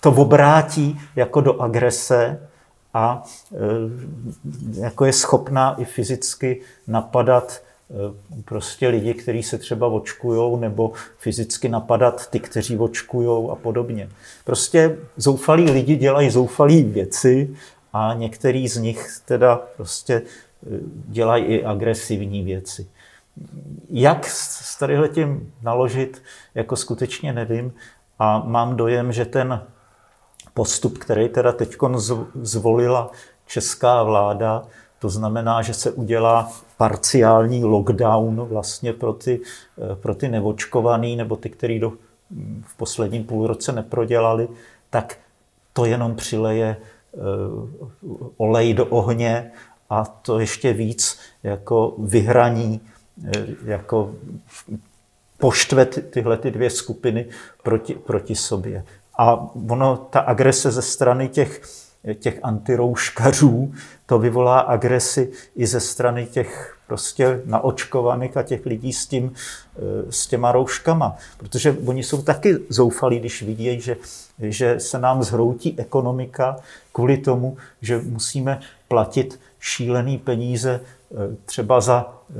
to 0.00 0.12
obrátí 0.12 1.00
jako 1.16 1.40
do 1.40 1.62
agrese 1.62 2.40
a 2.94 3.24
eh, 3.52 3.56
jako 4.80 5.04
je 5.04 5.12
schopná 5.12 5.74
i 5.78 5.84
fyzicky 5.84 6.60
napadat 6.86 7.62
prostě 8.44 8.88
lidi, 8.88 9.14
kteří 9.14 9.42
se 9.42 9.58
třeba 9.58 9.86
očkujou, 9.86 10.56
nebo 10.56 10.92
fyzicky 11.18 11.68
napadat 11.68 12.30
ty, 12.30 12.40
kteří 12.40 12.78
očkujou 12.78 13.50
a 13.50 13.56
podobně. 13.56 14.08
Prostě 14.44 14.98
zoufalí 15.16 15.70
lidi 15.70 15.96
dělají 15.96 16.30
zoufalí 16.30 16.82
věci 16.82 17.56
a 17.92 18.14
některý 18.14 18.68
z 18.68 18.76
nich 18.76 19.06
teda 19.24 19.60
prostě 19.76 20.22
dělají 21.08 21.44
i 21.44 21.64
agresivní 21.64 22.44
věci. 22.44 22.86
Jak 23.90 24.26
s 24.26 24.78
tadyhletím 24.78 25.52
naložit, 25.62 26.22
jako 26.54 26.76
skutečně 26.76 27.32
nevím. 27.32 27.72
A 28.18 28.38
mám 28.38 28.76
dojem, 28.76 29.12
že 29.12 29.24
ten 29.24 29.62
postup, 30.54 30.98
který 30.98 31.28
teda 31.28 31.52
teď 31.52 31.76
zvolila 32.42 33.10
česká 33.46 34.02
vláda, 34.02 34.66
to 35.04 35.10
znamená, 35.10 35.62
že 35.62 35.74
se 35.74 35.90
udělá 35.90 36.52
parciální 36.76 37.64
lockdown 37.64 38.36
vlastně 38.36 38.92
pro 38.92 39.12
ty, 39.12 39.40
pro 39.94 40.14
ty 40.14 40.28
nevočkovaný 40.28 41.16
nebo 41.16 41.36
ty, 41.36 41.50
kteří 41.50 41.78
do, 41.78 41.92
v 42.62 42.76
posledním 42.76 43.24
půlroce 43.24 43.72
neprodělali, 43.72 44.48
tak 44.90 45.18
to 45.72 45.84
jenom 45.84 46.16
přileje 46.16 46.76
eh, 46.76 47.18
olej 48.36 48.74
do 48.74 48.86
ohně 48.86 49.50
a 49.90 50.04
to 50.04 50.40
ještě 50.40 50.72
víc 50.72 51.18
jako 51.42 51.94
vyhraní, 51.98 52.80
eh, 53.24 53.46
jako 53.64 54.14
poštve 55.38 55.86
tyhle 55.86 56.36
ty 56.36 56.50
dvě 56.50 56.70
skupiny 56.70 57.26
proti, 57.62 57.94
proti 57.94 58.34
sobě. 58.34 58.84
A 59.18 59.54
ono, 59.70 59.96
ta 59.96 60.20
agrese 60.20 60.70
ze 60.70 60.82
strany 60.82 61.28
těch, 61.28 61.62
těch 62.14 62.38
antirouškařů, 62.42 63.72
to 64.06 64.18
vyvolá 64.18 64.60
agresi 64.60 65.32
i 65.56 65.66
ze 65.66 65.80
strany 65.80 66.26
těch 66.26 66.78
prostě 66.86 67.42
naočkovaných 67.44 68.36
a 68.36 68.42
těch 68.42 68.66
lidí 68.66 68.92
s, 68.92 69.06
tím, 69.06 69.32
eh, 69.76 69.80
s 70.10 70.26
těma 70.26 70.52
rouškama. 70.52 71.16
Protože 71.38 71.76
oni 71.86 72.02
jsou 72.02 72.22
taky 72.22 72.58
zoufalí, 72.68 73.18
když 73.18 73.42
vidí, 73.42 73.80
že, 73.80 73.96
že 74.38 74.80
se 74.80 74.98
nám 74.98 75.22
zhroutí 75.22 75.74
ekonomika 75.78 76.56
kvůli 76.92 77.16
tomu, 77.16 77.56
že 77.80 77.98
musíme 77.98 78.60
platit 78.88 79.40
šílený 79.60 80.18
peníze 80.18 80.80
eh, 80.80 81.16
třeba 81.44 81.80
za, 81.80 82.22
eh, 82.30 82.34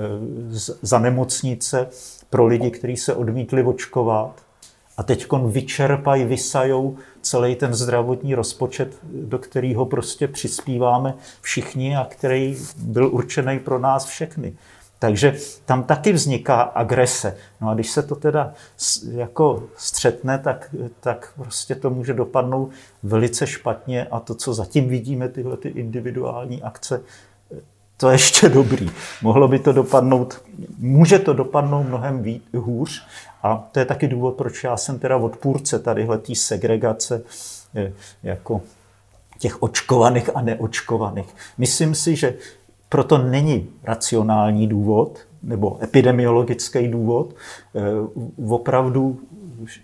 za 0.83 0.99
nemocnice 0.99 1.89
pro 2.31 2.47
lidi, 2.47 2.71
kteří 2.71 2.97
se 2.97 3.15
odmítli 3.15 3.63
očkovat 3.63 4.44
a 4.97 5.03
teď 5.03 5.27
vyčerpají, 5.47 6.25
vysajou 6.25 6.97
celý 7.23 7.55
ten 7.55 7.75
zdravotní 7.75 8.35
rozpočet, 8.35 8.99
do 9.03 9.39
kterého 9.39 9.87
prostě 9.87 10.29
přispíváme 10.29 11.15
všichni 11.41 11.97
a 11.97 12.05
který 12.11 12.57
byl 12.77 13.09
určený 13.15 13.59
pro 13.59 13.79
nás 13.79 14.05
všechny. 14.05 14.57
Takže 14.99 15.37
tam 15.65 15.83
taky 15.83 16.13
vzniká 16.13 16.63
agrese. 16.63 17.37
No 17.61 17.71
a 17.71 17.75
když 17.75 17.91
se 17.91 18.03
to 18.03 18.15
teda 18.15 18.53
jako 19.13 19.63
střetne, 19.77 20.39
tak, 20.39 20.75
tak 21.01 21.33
prostě 21.37 21.75
to 21.75 21.91
může 21.91 22.15
dopadnout 22.15 22.71
velice 23.03 23.47
špatně 23.47 24.07
a 24.07 24.21
to, 24.21 24.35
co 24.35 24.55
zatím 24.55 24.89
vidíme, 24.89 25.29
tyhle 25.29 25.57
ty 25.57 25.69
individuální 25.69 26.63
akce, 26.63 27.03
to 27.97 28.09
je 28.09 28.15
ještě 28.15 28.49
dobrý. 28.49 28.91
Mohlo 29.23 29.49
by 29.49 29.59
to 29.59 29.73
dopadnout, 29.73 30.43
může 30.79 31.19
to 31.19 31.33
dopadnout 31.33 31.83
mnohem 31.83 32.23
víc, 32.23 32.45
hůř 32.57 33.07
a 33.45 33.69
to 33.73 33.79
je 33.79 33.85
taky 33.85 34.09
důvod, 34.09 34.35
proč 34.35 34.65
já 34.65 34.77
jsem 34.77 34.99
teda 34.99 35.17
odpůrce 35.17 35.79
tadyhle 35.79 36.19
té 36.19 36.35
segregace 36.35 37.23
jako 38.23 38.61
těch 39.39 39.63
očkovaných 39.63 40.37
a 40.37 40.43
neočkovaných. 40.43 41.35
Myslím 41.59 41.95
si, 41.95 42.17
že 42.17 42.35
proto 42.89 43.19
není 43.19 43.69
racionální 43.83 44.67
důvod 44.67 45.19
nebo 45.43 45.79
epidemiologický 45.83 46.89
důvod. 46.89 47.35
Eh, 47.75 47.81
opravdu 48.49 49.21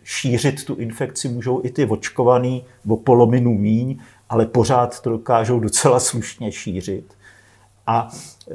šířit 0.05 0.65
tu 0.65 0.75
infekci 0.75 1.29
můžou 1.29 1.61
i 1.65 1.71
ty 1.71 1.87
očkovaný 1.87 2.65
o 2.89 2.97
polominu 2.97 3.55
míň, 3.55 3.99
ale 4.29 4.47
pořád 4.47 5.01
to 5.01 5.11
dokážou 5.11 5.61
docela 5.61 6.01
slušně 6.01 6.53
šířit. 6.53 7.15
A 7.87 8.11
eh, 8.51 8.55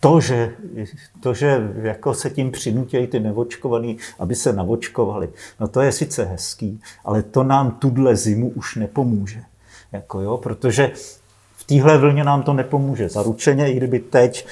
to, 0.00 0.20
že, 0.20 0.54
to, 1.20 1.34
že 1.34 1.72
jako 1.82 2.14
se 2.14 2.30
tím 2.30 2.50
přinutějí 2.50 3.06
ty 3.06 3.20
nevočkovaný, 3.20 3.98
aby 4.18 4.34
se 4.34 4.52
navočkovali, 4.52 5.28
no 5.60 5.68
to 5.68 5.80
je 5.80 5.92
sice 5.92 6.24
hezký, 6.24 6.80
ale 7.04 7.22
to 7.22 7.42
nám 7.42 7.70
tuhle 7.70 8.16
zimu 8.16 8.50
už 8.50 8.76
nepomůže. 8.76 9.42
Jako 9.92 10.20
jo, 10.20 10.36
protože 10.36 10.92
v 11.52 11.64
téhle 11.64 11.98
vlně 11.98 12.24
nám 12.24 12.42
to 12.42 12.52
nepomůže 12.52 13.08
zaručeně, 13.08 13.72
i 13.72 13.76
kdyby 13.76 13.98
teď 13.98 14.46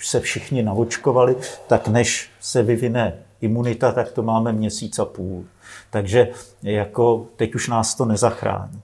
se 0.00 0.20
všichni 0.20 0.62
navočkovali, 0.62 1.36
tak 1.66 1.88
než 1.88 2.30
se 2.40 2.62
vyvine 2.62 3.12
imunita, 3.40 3.92
tak 3.92 4.12
to 4.12 4.22
máme 4.22 4.52
měsíc 4.52 4.98
a 4.98 5.04
půl. 5.04 5.44
Takže 5.90 6.28
jako 6.62 7.26
teď 7.36 7.54
už 7.54 7.68
nás 7.68 7.94
to 7.94 8.04
nezachrání. 8.04 8.82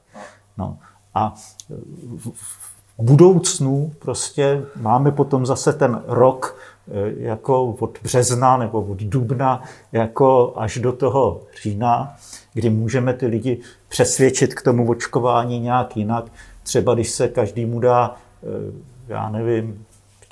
No. 0.58 0.78
A 1.14 1.34
budoucnu 2.98 3.92
prostě 3.98 4.62
máme 4.76 5.10
potom 5.10 5.46
zase 5.46 5.72
ten 5.72 6.02
rok 6.06 6.58
eh, 6.88 7.12
jako 7.16 7.64
od 7.66 7.98
března 8.02 8.56
nebo 8.56 8.82
od 8.82 8.98
dubna 9.02 9.62
jako 9.92 10.52
až 10.56 10.78
do 10.78 10.92
toho 10.92 11.40
října, 11.62 12.16
kdy 12.54 12.70
můžeme 12.70 13.14
ty 13.14 13.26
lidi 13.26 13.60
přesvědčit 13.88 14.54
k 14.54 14.62
tomu 14.62 14.90
očkování 14.90 15.60
nějak 15.60 15.96
jinak. 15.96 16.24
Třeba 16.62 16.94
když 16.94 17.10
se 17.10 17.28
každému 17.28 17.80
dá, 17.80 18.16
eh, 18.42 18.72
já 19.08 19.30
nevím, 19.30 19.85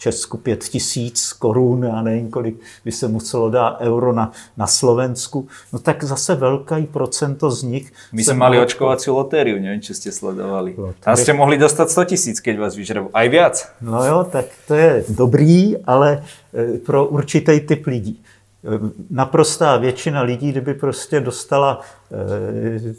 Česku 0.05 0.37
pět 0.37 0.64
tisíc 0.64 1.33
korun, 1.33 1.87
a 1.87 2.03
nevím, 2.03 2.31
kolik 2.31 2.57
by 2.85 2.93
se 2.93 3.09
muselo 3.09 3.51
dát 3.51 3.81
euro 3.81 4.12
na, 4.12 4.33
na 4.57 4.67
Slovensku, 4.67 5.49
no 5.73 5.79
tak 5.79 6.05
zase 6.05 6.35
velký 6.35 6.87
procento 6.93 7.51
z 7.51 7.62
nich... 7.62 7.93
My 8.12 8.25
jsme 8.25 8.35
mali 8.35 8.61
očkovací 8.61 9.11
lotériu, 9.11 9.57
nevím, 9.61 9.81
či 9.81 9.95
jste 9.95 10.12
sledovali. 10.12 10.77
Tam 11.01 11.17
jste 11.17 11.33
mohli 11.33 11.59
dostat 11.59 11.90
100 11.90 12.05
tisíc, 12.05 12.40
keď 12.40 12.59
vás 12.59 12.77
vyžrebou. 12.77 13.09
Aj 13.14 13.29
viac. 13.29 13.69
No 13.81 14.05
jo, 14.05 14.29
tak 14.29 14.45
to 14.69 14.75
je 14.75 15.05
dobrý, 15.09 15.77
ale 15.85 16.25
e, 16.53 16.79
pro 16.79 17.07
určitý 17.07 17.61
typ 17.61 17.87
lidí. 17.87 18.21
E, 18.21 18.69
naprostá 19.11 19.77
většina 19.77 20.23
lidí, 20.23 20.53
kdyby 20.53 20.75
prostě 20.75 21.21
dostala 21.21 21.81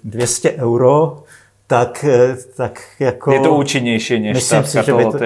200 0.04 0.50
e, 0.50 0.56
euro, 0.58 1.24
tak, 1.68 2.04
eh, 2.04 2.36
tak 2.58 2.82
jako... 3.00 3.32
Je 3.32 3.40
to 3.40 3.56
účinnější 3.56 4.20
než 4.20 4.36
myslím 4.36 4.62
ta 4.62 4.68
si, 4.68 4.84
že 4.84 4.94
by 4.94 5.06
to, 5.06 5.18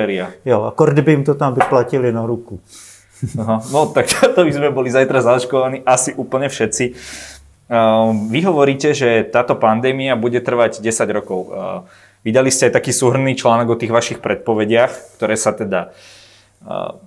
Jo, 0.46 0.64
akord 0.64 0.94
kdyby 0.94 1.12
jim 1.12 1.24
to 1.24 1.36
tam 1.36 1.54
vyplatili 1.54 2.12
na 2.12 2.26
ruku. 2.26 2.60
Aha, 3.40 3.62
no 3.72 3.86
tak 3.86 4.08
to 4.36 4.46
by 4.46 4.52
sme 4.54 4.70
boli 4.72 4.92
zajtra 4.92 5.22
zaočkovaní 5.22 5.84
asi 5.86 6.14
úplne 6.16 6.48
všetci. 6.48 6.96
Uh, 7.70 8.16
vy 8.34 8.42
hovoríte, 8.50 8.98
že 8.98 9.30
táto 9.30 9.54
pandémia 9.54 10.18
bude 10.18 10.42
trvať 10.42 10.82
10 10.82 11.06
rokov. 11.14 11.40
Uh, 11.54 11.86
vydali 12.26 12.50
ste 12.50 12.72
aj 12.72 12.82
taký 12.82 12.90
súhrný 12.90 13.38
článok 13.38 13.78
o 13.78 13.80
tých 13.80 13.94
vašich 13.94 14.20
predpovediach, 14.26 15.20
ktoré 15.20 15.38
sa 15.38 15.54
teda 15.54 15.94
uh, 16.66 16.98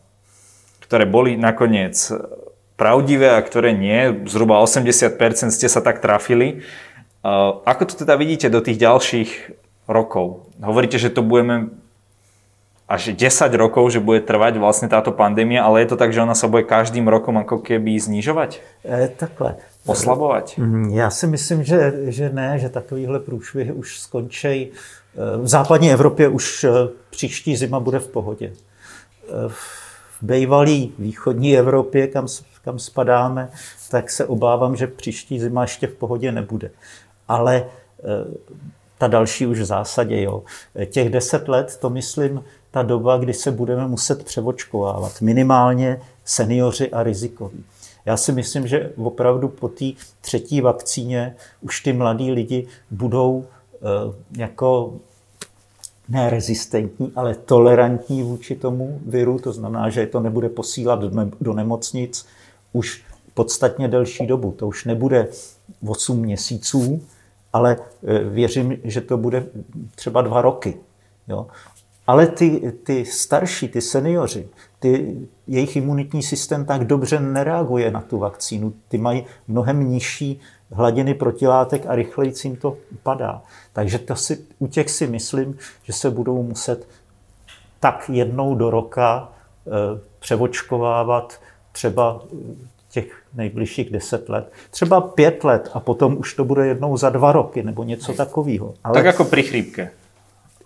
ktoré 0.86 1.08
boli 1.08 1.40
nakoniec 1.40 1.96
pravdivé 2.76 3.32
a 3.32 3.40
ktoré 3.40 3.72
nie. 3.72 4.28
Zhruba 4.28 4.60
80% 4.60 5.16
ste 5.48 5.64
sa 5.72 5.80
tak 5.80 6.04
trafili. 6.04 6.60
Ako 7.64 7.86
to 7.86 7.94
teda 7.94 8.18
vidíte 8.18 8.50
do 8.50 8.58
tých 8.58 8.82
ďalších 8.82 9.30
rokov? 9.86 10.50
Hovoríte, 10.58 10.98
že 10.98 11.10
to 11.10 11.22
budeme 11.22 11.70
až 12.90 13.14
10 13.14 13.54
rokov, 13.54 13.94
že 13.94 14.04
bude 14.04 14.20
trvať 14.20 14.58
vlastne 14.58 14.90
táto 14.90 15.14
pandémia, 15.14 15.64
ale 15.64 15.80
je 15.80 15.94
to 15.94 15.96
tak, 15.96 16.12
že 16.12 16.20
ona 16.20 16.34
sa 16.34 16.50
bude 16.50 16.66
každým 16.66 17.08
rokom 17.08 17.38
ako 17.38 17.62
keby 17.62 17.96
znižovat? 17.96 18.58
E, 18.84 19.08
takhle. 19.08 19.56
Oslabovat? 19.86 20.58
Mm, 20.58 20.90
já 20.90 21.10
si 21.10 21.26
myslím, 21.26 21.64
že, 21.64 21.92
že 22.12 22.30
ne, 22.30 22.58
že 22.58 22.68
takovýhle 22.68 23.20
průšvih 23.20 23.74
už 23.74 24.00
skončí. 24.00 24.48
E, 24.48 24.70
v 25.36 25.48
západní 25.48 25.92
Evropě 25.92 26.28
už 26.28 26.66
příští 27.10 27.56
zima 27.56 27.80
bude 27.80 27.98
v 27.98 28.08
pohodě. 28.08 28.52
V 29.48 29.56
bývalý 30.22 30.92
východní 30.98 31.58
Evropě, 31.58 32.06
kam, 32.06 32.26
kam 32.64 32.78
spadáme, 32.78 33.48
tak 33.90 34.10
se 34.10 34.26
obávám, 34.26 34.76
že 34.76 34.86
příští 34.86 35.40
zima 35.40 35.62
ještě 35.62 35.86
v 35.86 35.94
pohodě 35.94 36.32
nebude 36.32 36.70
ale 37.32 37.64
eh, 37.64 38.04
ta 38.98 39.08
další 39.08 39.46
už 39.46 39.60
v 39.60 39.64
zásadě, 39.64 40.22
jo. 40.22 40.42
Těch 40.86 41.10
deset 41.10 41.48
let, 41.48 41.78
to 41.80 41.90
myslím, 41.90 42.44
ta 42.70 42.82
doba, 42.82 43.16
kdy 43.16 43.34
se 43.34 43.50
budeme 43.50 43.88
muset 43.88 44.24
převočkovávat. 44.24 45.20
Minimálně 45.20 46.00
seniori 46.24 46.90
a 46.90 47.02
rizikoví. 47.02 47.64
Já 48.04 48.16
si 48.16 48.32
myslím, 48.32 48.66
že 48.66 48.92
opravdu 48.96 49.48
po 49.48 49.68
té 49.68 49.84
třetí 50.20 50.60
vakcíně 50.60 51.36
už 51.60 51.80
ty 51.80 51.92
mladí 51.92 52.32
lidi 52.32 52.66
budou 52.90 53.44
eh, 53.44 53.78
jako 54.36 54.94
ne 56.08 56.30
rezistentní, 56.30 57.12
ale 57.16 57.34
tolerantní 57.34 58.22
vůči 58.22 58.56
tomu 58.56 59.00
viru, 59.06 59.38
to 59.38 59.52
znamená, 59.52 59.90
že 59.90 60.06
to 60.06 60.20
nebude 60.20 60.48
posílat 60.48 61.00
do 61.40 61.52
nemocnic 61.52 62.26
už 62.72 63.02
podstatně 63.34 63.88
delší 63.88 64.26
dobu. 64.26 64.52
To 64.52 64.66
už 64.66 64.84
nebude 64.84 65.28
8 65.86 66.18
měsíců, 66.18 67.02
ale 67.52 67.76
e, 68.06 68.18
věřím, 68.18 68.76
že 68.84 69.00
to 69.00 69.16
bude 69.16 69.46
třeba 69.94 70.22
dva 70.22 70.42
roky. 70.42 70.78
Jo? 71.28 71.46
Ale 72.06 72.26
ty, 72.26 72.72
ty 72.84 73.04
starší, 73.04 73.68
ty 73.68 73.80
seniori, 73.80 74.48
ty, 74.78 75.18
jejich 75.46 75.76
imunitní 75.76 76.22
systém 76.22 76.64
tak 76.64 76.84
dobře 76.84 77.20
nereaguje 77.20 77.90
na 77.90 78.00
tu 78.00 78.18
vakcínu. 78.18 78.74
Ty 78.88 78.98
mají 78.98 79.24
mnohem 79.48 79.90
nižší 79.90 80.40
hladiny 80.72 81.14
protilátek 81.14 81.86
a 81.86 81.94
rychleji 81.94 82.32
jim 82.44 82.56
to 82.56 82.76
padá. 83.02 83.42
Takže 83.72 83.98
to 83.98 84.16
si, 84.16 84.44
u 84.58 84.66
těch 84.66 84.90
si 84.90 85.06
myslím, 85.06 85.58
že 85.82 85.92
se 85.92 86.10
budou 86.10 86.42
muset 86.42 86.88
tak 87.80 88.10
jednou 88.12 88.54
do 88.54 88.70
roka 88.70 89.32
e, 89.66 89.70
převočkovávat 90.18 91.40
třeba 91.72 92.22
těch 92.92 93.08
nejbližších 93.34 93.90
deset 93.90 94.28
let, 94.28 94.52
třeba 94.70 95.00
pět 95.00 95.44
let 95.44 95.70
a 95.74 95.80
potom 95.80 96.16
už 96.20 96.34
to 96.34 96.44
bude 96.44 96.66
jednou 96.66 96.96
za 96.96 97.10
dva 97.10 97.32
roky 97.32 97.62
nebo 97.62 97.84
něco 97.84 98.12
takového. 98.12 98.74
Ale... 98.84 98.94
Tak 98.94 99.04
jako 99.04 99.24
pri 99.24 99.42
chrípke. 99.42 99.90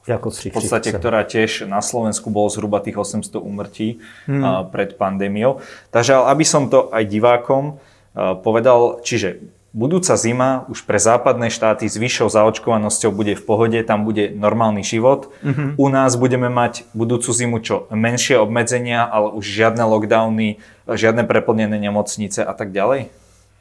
Jako 0.06 0.30
v 0.30 0.54
podstate, 0.54 0.94
ktorá 0.94 1.26
tiež 1.26 1.66
na 1.66 1.82
Slovensku 1.82 2.30
bolo 2.30 2.46
zhruba 2.46 2.78
tých 2.78 2.94
800 2.94 3.42
umrtí 3.42 3.98
hmm. 4.30 4.70
pred 4.70 4.94
pandémiou. 4.94 5.58
Takže 5.90 6.14
aby 6.14 6.46
som 6.46 6.70
to 6.70 6.94
aj 6.94 7.10
divákom 7.10 7.82
povedal, 8.14 9.02
čiže 9.02 9.42
budúca 9.76 10.16
zima 10.16 10.64
už 10.72 10.88
pre 10.88 10.96
západné 10.96 11.52
štáty 11.52 11.84
s 11.84 12.00
vyššou 12.00 12.32
zaočkovanosťou 12.32 13.12
bude 13.12 13.36
v 13.36 13.44
pohode, 13.44 13.76
tam 13.84 14.08
bude 14.08 14.32
normálny 14.32 14.80
život. 14.80 15.28
Mm-hmm. 15.44 15.76
U 15.76 15.86
nás 15.92 16.16
budeme 16.16 16.48
mať 16.48 16.88
budúcu 16.96 17.28
zimu 17.28 17.60
čo 17.60 17.84
menšie 17.92 18.40
obmedzenia, 18.40 19.04
ale 19.04 19.36
už 19.36 19.44
žiadne 19.44 19.84
lockdowny, 19.84 20.64
žiadne 20.88 21.28
preplnené 21.28 21.76
nemocnice 21.76 22.40
a 22.40 22.56
tak 22.56 22.72
ďalej? 22.72 23.12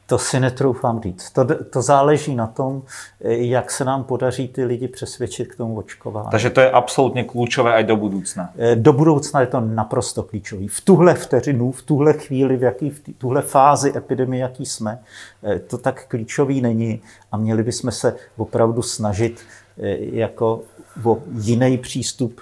To 0.06 0.18
si 0.18 0.40
netroufám 0.40 1.00
říct. 1.02 1.30
To, 1.30 1.64
to 1.64 1.82
záleží 1.82 2.34
na 2.34 2.46
tom, 2.46 2.82
jak 3.20 3.70
se 3.70 3.84
nám 3.84 4.04
podaří 4.04 4.48
ty 4.48 4.64
lidi 4.64 4.88
přesvědčit 4.88 5.46
k 5.46 5.56
tomu 5.56 5.78
očkování. 5.78 6.28
Takže 6.30 6.50
to 6.50 6.60
je 6.60 6.70
absolutně 6.70 7.24
klíčové 7.24 7.80
i 7.80 7.84
do 7.84 7.96
budoucna. 7.96 8.50
Eh, 8.58 8.76
do 8.76 8.92
budoucna 8.92 9.40
je 9.40 9.46
to 9.46 9.60
naprosto 9.60 10.22
klíčové. 10.22 10.66
V 10.68 10.80
tuhle 10.80 11.14
vteřinu, 11.14 11.72
v 11.72 11.82
tuhle 11.82 12.12
chvíli, 12.12 12.56
v, 12.56 12.62
jaký, 12.62 12.90
v 12.90 13.00
tuhle 13.18 13.42
fázi 13.42 13.92
epidemie, 13.96 14.42
jaký 14.42 14.66
jsme, 14.66 14.98
eh, 15.42 15.58
to 15.58 15.78
tak 15.78 16.06
klíčový 16.08 16.60
není 16.60 17.00
a 17.32 17.36
měli 17.36 17.62
bychom 17.62 17.90
se 17.90 18.14
opravdu 18.36 18.82
snažit 18.82 19.40
eh, 19.78 19.96
jako 19.98 20.60
o 21.04 21.18
jiný 21.40 21.78
přístup, 21.78 22.40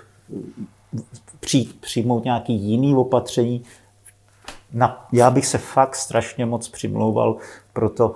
přijít, 1.40 1.80
přijmout 1.80 2.24
nějaký 2.24 2.54
jiný 2.54 2.94
opatření, 2.94 3.64
na, 4.74 5.06
já 5.12 5.30
bych 5.30 5.46
se 5.46 5.58
fakt 5.58 5.96
strašně 5.96 6.46
moc 6.46 6.68
přimlouval 6.68 7.36
pro 7.72 7.90
to 7.90 8.14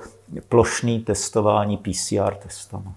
plošné 0.49 0.99
testování 0.99 1.77
PCR 1.77 2.35
testama. 2.35 2.95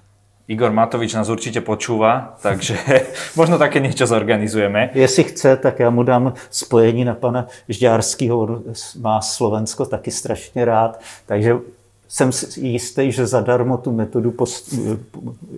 Igor 0.47 0.71
Matovič 0.71 1.13
nás 1.13 1.29
určitě 1.29 1.61
počúva, 1.61 2.37
takže 2.41 2.77
možno 3.35 3.57
také 3.57 3.79
něco 3.79 4.07
zorganizujeme. 4.07 4.89
Jestli 4.93 5.23
chce, 5.23 5.57
tak 5.57 5.79
já 5.79 5.89
mu 5.89 6.03
dám 6.03 6.33
spojení 6.49 7.05
na 7.05 7.13
pana 7.15 7.47
Žďárského, 7.69 8.39
on 8.39 8.63
má 8.99 9.21
Slovensko 9.21 9.85
taky 9.85 10.11
strašně 10.11 10.65
rád, 10.65 10.99
takže 11.25 11.55
jsem 12.07 12.31
si 12.31 12.59
jistý, 12.59 13.11
že 13.11 13.27
zadarmo 13.27 13.77
tu 13.77 13.91
metodu 13.91 14.31
pos, 14.31 14.79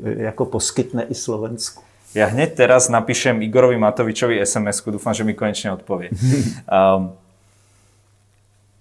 jako 0.04 0.46
poskytne 0.46 1.04
i 1.04 1.14
Slovensku. 1.16 1.84
Já 2.16 2.28
hned 2.28 2.54
teraz 2.54 2.90
napíšem 2.90 3.42
Igorovi 3.42 3.78
Matovičovi 3.78 4.46
SMS-ku, 4.46 4.92
doufám, 4.92 5.14
že 5.14 5.24
mi 5.24 5.34
konečně 5.34 5.72
odpovie. 5.72 6.10
um, 6.98 7.12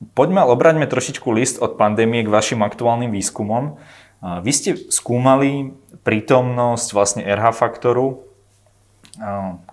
Poďme, 0.02 0.42
obraňme 0.42 0.90
trošičku 0.90 1.30
list 1.30 1.62
od 1.62 1.78
pandémie 1.78 2.26
k 2.26 2.32
vašim 2.34 2.66
aktuálnym 2.66 3.14
výskumom. 3.14 3.78
Vy 4.22 4.50
ste 4.50 4.70
skúmali 4.90 5.70
prítomnosť 6.02 6.88
vlastne 6.90 7.22
RH 7.22 7.54
faktoru, 7.54 8.26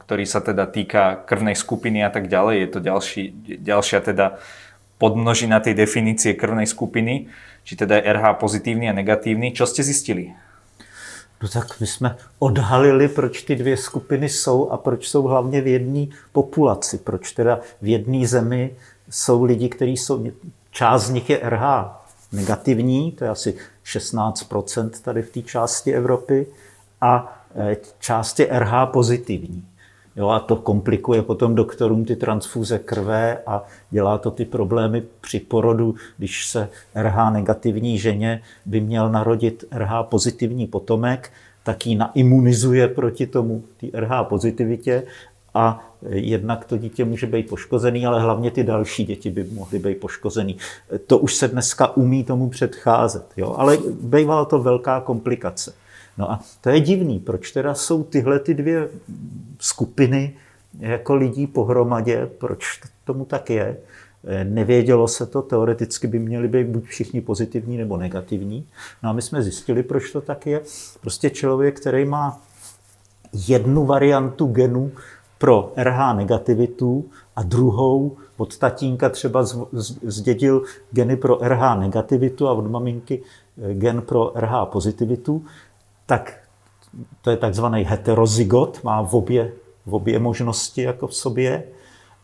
ktorý 0.06 0.26
sa 0.30 0.46
teda 0.46 0.70
týka 0.70 1.26
krvnej 1.26 1.58
skupiny 1.58 2.06
a 2.06 2.14
tak 2.14 2.30
ďalej. 2.30 2.56
Je 2.62 2.70
to 2.70 2.80
ďalší, 2.80 3.24
ďalšia 3.58 4.00
teda 4.06 4.38
podmnožina 5.02 5.58
tej 5.64 5.74
definície 5.74 6.38
krvnej 6.38 6.70
skupiny, 6.70 7.32
či 7.66 7.74
teda 7.74 7.98
je 7.98 8.14
RH 8.14 8.38
pozitívny 8.38 8.86
a 8.86 8.94
negatívny. 8.94 9.50
Čo 9.56 9.66
ste 9.66 9.82
zistili? 9.82 10.36
No 11.42 11.48
tak 11.48 11.80
my 11.80 11.88
jsme 11.88 12.18
odhalili, 12.40 13.08
proč 13.08 13.42
ty 13.42 13.56
dvě 13.56 13.78
skupiny 13.78 14.30
jsou 14.30 14.70
a 14.70 14.78
proč 14.78 15.08
jsou 15.08 15.24
hlavně 15.24 15.62
v 15.62 15.68
jedné 15.68 16.06
populaci. 16.32 16.98
Proč 16.98 17.32
teda 17.32 17.60
v 17.82 17.88
jedné 17.88 18.28
zemi 18.28 18.76
jsou 19.10 19.44
lidi, 19.44 19.70
kteří 19.70 19.98
jsou, 19.98 20.26
část 20.72 21.06
z 21.06 21.10
nich 21.10 21.30
je 21.30 21.40
RH 21.44 21.64
negativní, 22.32 23.12
to 23.12 23.24
je 23.24 23.30
asi 23.30 23.56
16% 23.86 24.90
tady 24.90 25.22
v 25.22 25.32
té 25.32 25.42
části 25.42 25.94
Evropy, 25.94 26.48
a 27.02 27.42
e, 27.56 27.78
část 28.00 28.40
je 28.40 28.48
RH 28.52 28.86
pozitivní. 28.86 29.66
Jo, 30.16 30.28
a 30.28 30.40
to 30.40 30.56
komplikuje 30.56 31.22
potom 31.22 31.56
doktorům 31.56 32.06
ty 32.06 32.16
transfuze 32.16 32.80
krve 32.80 33.38
a 33.48 33.64
dělá 33.90 34.18
to 34.18 34.32
ty 34.32 34.46
problémy 34.46 35.04
při 35.22 35.40
porodu, 35.40 35.96
když 36.18 36.48
se 36.48 36.70
RH 36.96 37.32
negativní 37.32 37.98
ženě 37.98 38.42
by 38.66 38.82
měl 38.82 39.10
narodit 39.10 39.64
RH 39.72 39.92
pozitivní 40.04 40.68
potomek, 40.68 41.32
tak 41.64 41.86
ji 41.86 41.96
naimunizuje 41.96 42.88
proti 42.88 43.28
tomu, 43.28 43.64
ty 43.78 43.92
RH 43.94 44.24
pozitivitě 44.24 45.04
a 45.54 45.94
jednak 46.10 46.66
to 46.66 46.78
dítě 46.78 47.06
může 47.06 47.28
být 47.28 47.50
poškozený, 47.50 48.06
ale 48.06 48.22
hlavně 48.22 48.52
ty 48.52 48.64
další 48.64 49.06
děti 49.06 49.30
by 49.30 49.44
mohly 49.44 49.80
být 49.80 49.98
poškozený. 50.00 50.58
To 51.08 51.18
už 51.18 51.36
se 51.36 51.48
dneska 51.48 51.98
umí 51.98 52.24
tomu 52.24 52.50
předcházet, 52.50 53.26
jo? 53.38 53.56
ale 53.58 53.78
bývala 54.02 54.46
to 54.46 54.60
velká 54.60 55.02
komplikace. 55.02 55.74
No 56.18 56.32
a 56.32 56.40
to 56.62 56.70
je 56.70 56.80
divný, 56.80 57.20
proč 57.20 57.52
teda 57.52 57.74
jsou 57.74 58.04
tyhle 58.04 58.40
ty 58.40 58.54
dvě 58.54 58.90
skupiny 59.60 60.34
jako 60.80 61.16
lidí 61.16 61.48
pohromadě, 61.48 62.30
proč 62.38 62.82
tomu 63.06 63.26
tak 63.26 63.50
je. 63.50 63.78
Nevědělo 64.44 65.08
se 65.08 65.26
to, 65.26 65.42
teoreticky 65.42 66.08
by 66.08 66.20
měli 66.20 66.48
být 66.48 66.68
buď 66.68 66.86
všichni 66.86 67.22
pozitivní 67.22 67.78
nebo 67.78 67.98
negativní. 67.98 68.68
No 69.04 69.10
a 69.10 69.14
my 69.14 69.22
jsme 69.22 69.44
zjistili, 69.44 69.84
proč 69.84 70.12
to 70.12 70.22
tak 70.22 70.46
je. 70.48 70.62
Prostě 71.02 71.30
člověk, 71.30 71.80
který 71.80 72.06
má 72.06 72.42
jednu 73.48 73.86
variantu 73.86 74.48
genu 74.48 74.92
pro 75.40 75.72
RH 75.78 76.14
negativitu 76.14 77.06
a 77.36 77.44
druhou 77.44 78.18
od 78.38 78.58
tatínka 78.58 79.10
třeba 79.10 79.46
zdědil 80.04 80.64
geny 80.92 81.16
pro 81.16 81.40
RH 81.42 81.80
negativitu 81.80 82.48
a 82.48 82.54
od 82.54 82.72
maminky 82.72 83.22
eh, 83.22 83.74
gen 83.74 84.02
pro 84.02 84.32
RH 84.36 84.66
pozitivitu, 84.66 85.46
tak 86.06 86.40
to 87.22 87.32
je 87.32 87.38
takzvaný 87.38 87.84
heterozygot, 87.84 88.84
má 88.84 89.02
v 89.02 89.14
obě, 89.14 89.52
v 89.86 89.96
obě 89.96 90.20
možnosti 90.20 90.82
jako 90.82 91.08
v 91.08 91.16
sobě, 91.16 91.64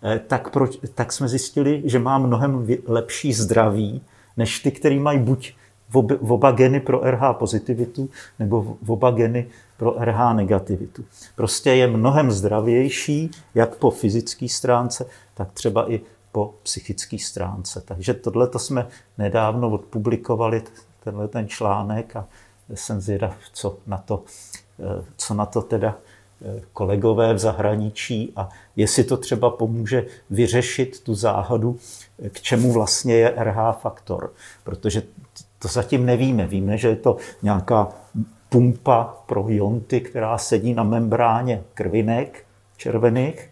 eh, 0.04 0.20
tak, 0.28 0.50
proč, 0.50 0.78
tak 0.96 1.14
jsme 1.14 1.28
zjistili, 1.28 1.82
že 1.86 2.00
má 2.00 2.18
mnohem 2.18 2.68
lepší 2.88 3.34
zdraví, 3.34 4.02
než 4.38 4.60
ty, 4.60 4.72
který 4.72 5.00
mají 5.00 5.20
buď 5.20 5.54
v 6.22 6.32
oba 6.32 6.52
geny 6.52 6.80
pro 6.80 7.02
RH 7.04 7.34
pozitivitu 7.34 8.10
nebo 8.40 8.78
v 8.82 8.92
oba 8.92 9.12
geny 9.12 9.48
pro 9.78 9.96
RH 10.00 10.34
negativitu. 10.34 11.06
Prostě 11.36 11.70
je 11.70 11.88
mnohem 11.88 12.32
zdravější, 12.32 13.32
jak 13.56 13.76
po 13.76 13.92
fyzické 13.92 14.50
stránce, 14.50 15.06
tak 15.34 15.52
třeba 15.52 15.92
i 15.92 16.02
po 16.32 16.54
psychické 16.64 17.20
stránce. 17.20 17.82
Takže 17.86 18.14
tohle 18.14 18.48
to 18.48 18.60
jsme 18.60 18.88
nedávno 19.18 19.70
odpublikovali, 19.70 20.64
tenhle 21.04 21.28
ten 21.28 21.48
článek 21.48 22.16
a 22.16 22.28
jsem 22.74 23.02
zvědav, 23.02 23.36
co 23.54 23.78
na 23.88 23.98
to, 23.98 24.24
eh, 24.80 25.06
co 25.18 25.34
na 25.34 25.46
to 25.46 25.62
teda 25.62 25.98
eh, 26.46 26.62
kolegové 26.74 27.34
v 27.34 27.40
zahraničí 27.40 28.34
a 28.36 28.50
jestli 28.76 29.04
to 29.04 29.18
třeba 29.18 29.50
pomůže 29.50 30.06
vyřešit 30.30 31.00
tu 31.00 31.16
záhadu, 31.16 31.78
eh, 32.20 32.30
k 32.30 32.42
čemu 32.42 32.72
vlastně 32.72 33.16
je 33.16 33.34
RH 33.38 33.72
faktor. 33.72 34.34
Protože 34.64 35.04
to 35.60 35.68
zatím 35.68 36.06
nevíme. 36.06 36.48
Víme, 36.48 36.78
že 36.78 36.88
je 36.88 36.96
to 36.96 37.18
nějaká 37.42 37.88
pumpa 38.56 39.18
pro 39.26 39.46
jonty, 39.48 40.02
která 40.02 40.38
sedí 40.38 40.74
na 40.74 40.84
membráně 40.84 41.64
krvinek 41.74 42.46
červených, 42.78 43.50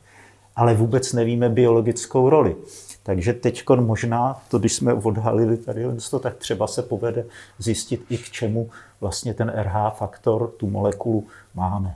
ale 0.55 0.73
vůbec 0.73 1.13
nevíme 1.13 1.49
biologickou 1.49 2.29
roli. 2.29 2.55
Takže 3.03 3.33
teď 3.33 3.63
možná, 3.69 4.41
to 4.47 4.59
když 4.59 4.73
jsme 4.73 4.93
odhalili 4.93 5.57
tady 5.57 5.85
to, 6.11 6.19
tak 6.19 6.35
třeba 6.35 6.67
se 6.67 6.81
povede 6.81 7.25
zjistit 7.57 8.05
i 8.09 8.17
k 8.17 8.31
čemu 8.31 8.69
vlastně 9.01 9.33
ten 9.33 9.53
RH 9.55 9.93
faktor, 9.93 10.47
tu 10.47 10.69
molekulu 10.69 11.27
máme. 11.55 11.95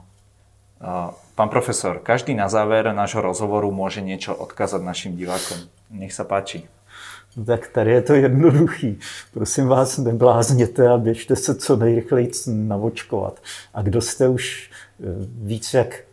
Pán 1.34 1.48
profesor, 1.48 1.98
každý 2.02 2.34
na 2.34 2.48
záver 2.48 2.94
nášho 2.94 3.20
rozhovoru 3.20 3.70
může 3.70 4.00
něco 4.00 4.36
odkázat 4.36 4.82
našim 4.82 5.16
divákom. 5.16 5.58
Nech 5.90 6.12
se 6.12 6.24
páči. 6.24 6.68
Tak 7.46 7.68
tady 7.68 7.90
je 7.90 8.02
to 8.02 8.14
jednoduchý. 8.14 8.98
Prosím 9.34 9.66
vás, 9.66 9.98
neblázněte 9.98 10.88
a 10.88 10.98
běžte 10.98 11.36
se 11.36 11.54
co 11.54 11.76
nejrychleji 11.76 12.30
navočkovat. 12.46 13.40
A 13.74 13.82
kdo 13.82 14.00
jste 14.00 14.28
už 14.28 14.70
eh, 15.00 15.04
víc 15.42 15.74
jak 15.74 16.04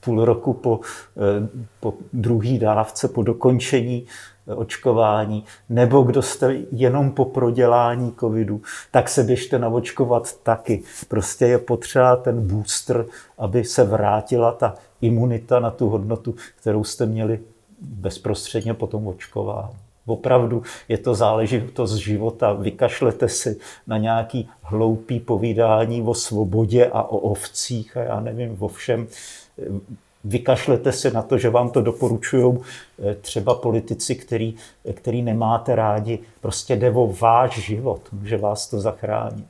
půl 0.00 0.24
roku 0.24 0.52
po, 0.52 0.80
eh, 1.16 1.48
po 1.80 1.94
druhé 2.12 2.58
dávce, 2.58 3.08
po 3.08 3.22
dokončení 3.22 4.06
eh, 4.48 4.54
očkování, 4.54 5.44
nebo 5.68 6.02
kdo 6.02 6.22
jste 6.22 6.56
jenom 6.72 7.10
po 7.10 7.24
prodělání 7.24 8.14
covidu, 8.20 8.62
tak 8.90 9.08
se 9.08 9.22
běžte 9.22 9.58
navočkovat 9.58 10.40
taky. 10.42 10.82
Prostě 11.08 11.46
je 11.46 11.58
potřeba 11.58 12.16
ten 12.16 12.48
booster, 12.48 13.06
aby 13.38 13.64
se 13.64 13.84
vrátila 13.84 14.52
ta 14.52 14.74
imunita 15.00 15.60
na 15.60 15.70
tu 15.70 15.88
hodnotu, 15.88 16.34
kterou 16.60 16.84
jste 16.84 17.06
měli 17.06 17.40
bezprostředně 17.80 18.74
po 18.74 18.86
tom 18.86 19.06
očkování. 19.06 19.85
Opravdu 20.06 20.62
je 20.88 20.98
to 20.98 21.14
záležitost 21.14 21.94
života. 21.94 22.52
Vykašlete 22.52 23.28
si 23.28 23.58
na 23.86 23.98
nějaký 23.98 24.48
hloupý 24.62 25.20
povídání 25.20 26.02
o 26.02 26.14
svobodě 26.14 26.86
a 26.86 27.02
o 27.02 27.16
ovcích 27.16 27.96
a 27.96 28.00
já 28.00 28.20
nevím, 28.20 28.56
o 28.58 28.68
všem. 28.68 29.06
Vykašlete 30.24 30.92
se 30.92 31.10
na 31.10 31.22
to, 31.22 31.38
že 31.38 31.50
vám 31.50 31.70
to 31.70 31.82
doporučují 31.82 32.58
eh, 32.58 33.14
třeba 33.14 33.54
politici, 33.54 34.14
který, 34.14 34.54
který 34.94 35.22
nemáte 35.22 35.74
rádi. 35.74 36.18
Prostě 36.40 36.76
jde 36.76 36.90
o 36.90 37.06
váš 37.20 37.58
život, 37.58 38.00
může 38.12 38.36
vás 38.36 38.68
to 38.68 38.80
zachránit. 38.80 39.46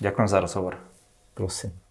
Děkuji 0.00 0.28
za 0.28 0.40
rozhovor. 0.40 0.76
Prosím. 1.34 1.85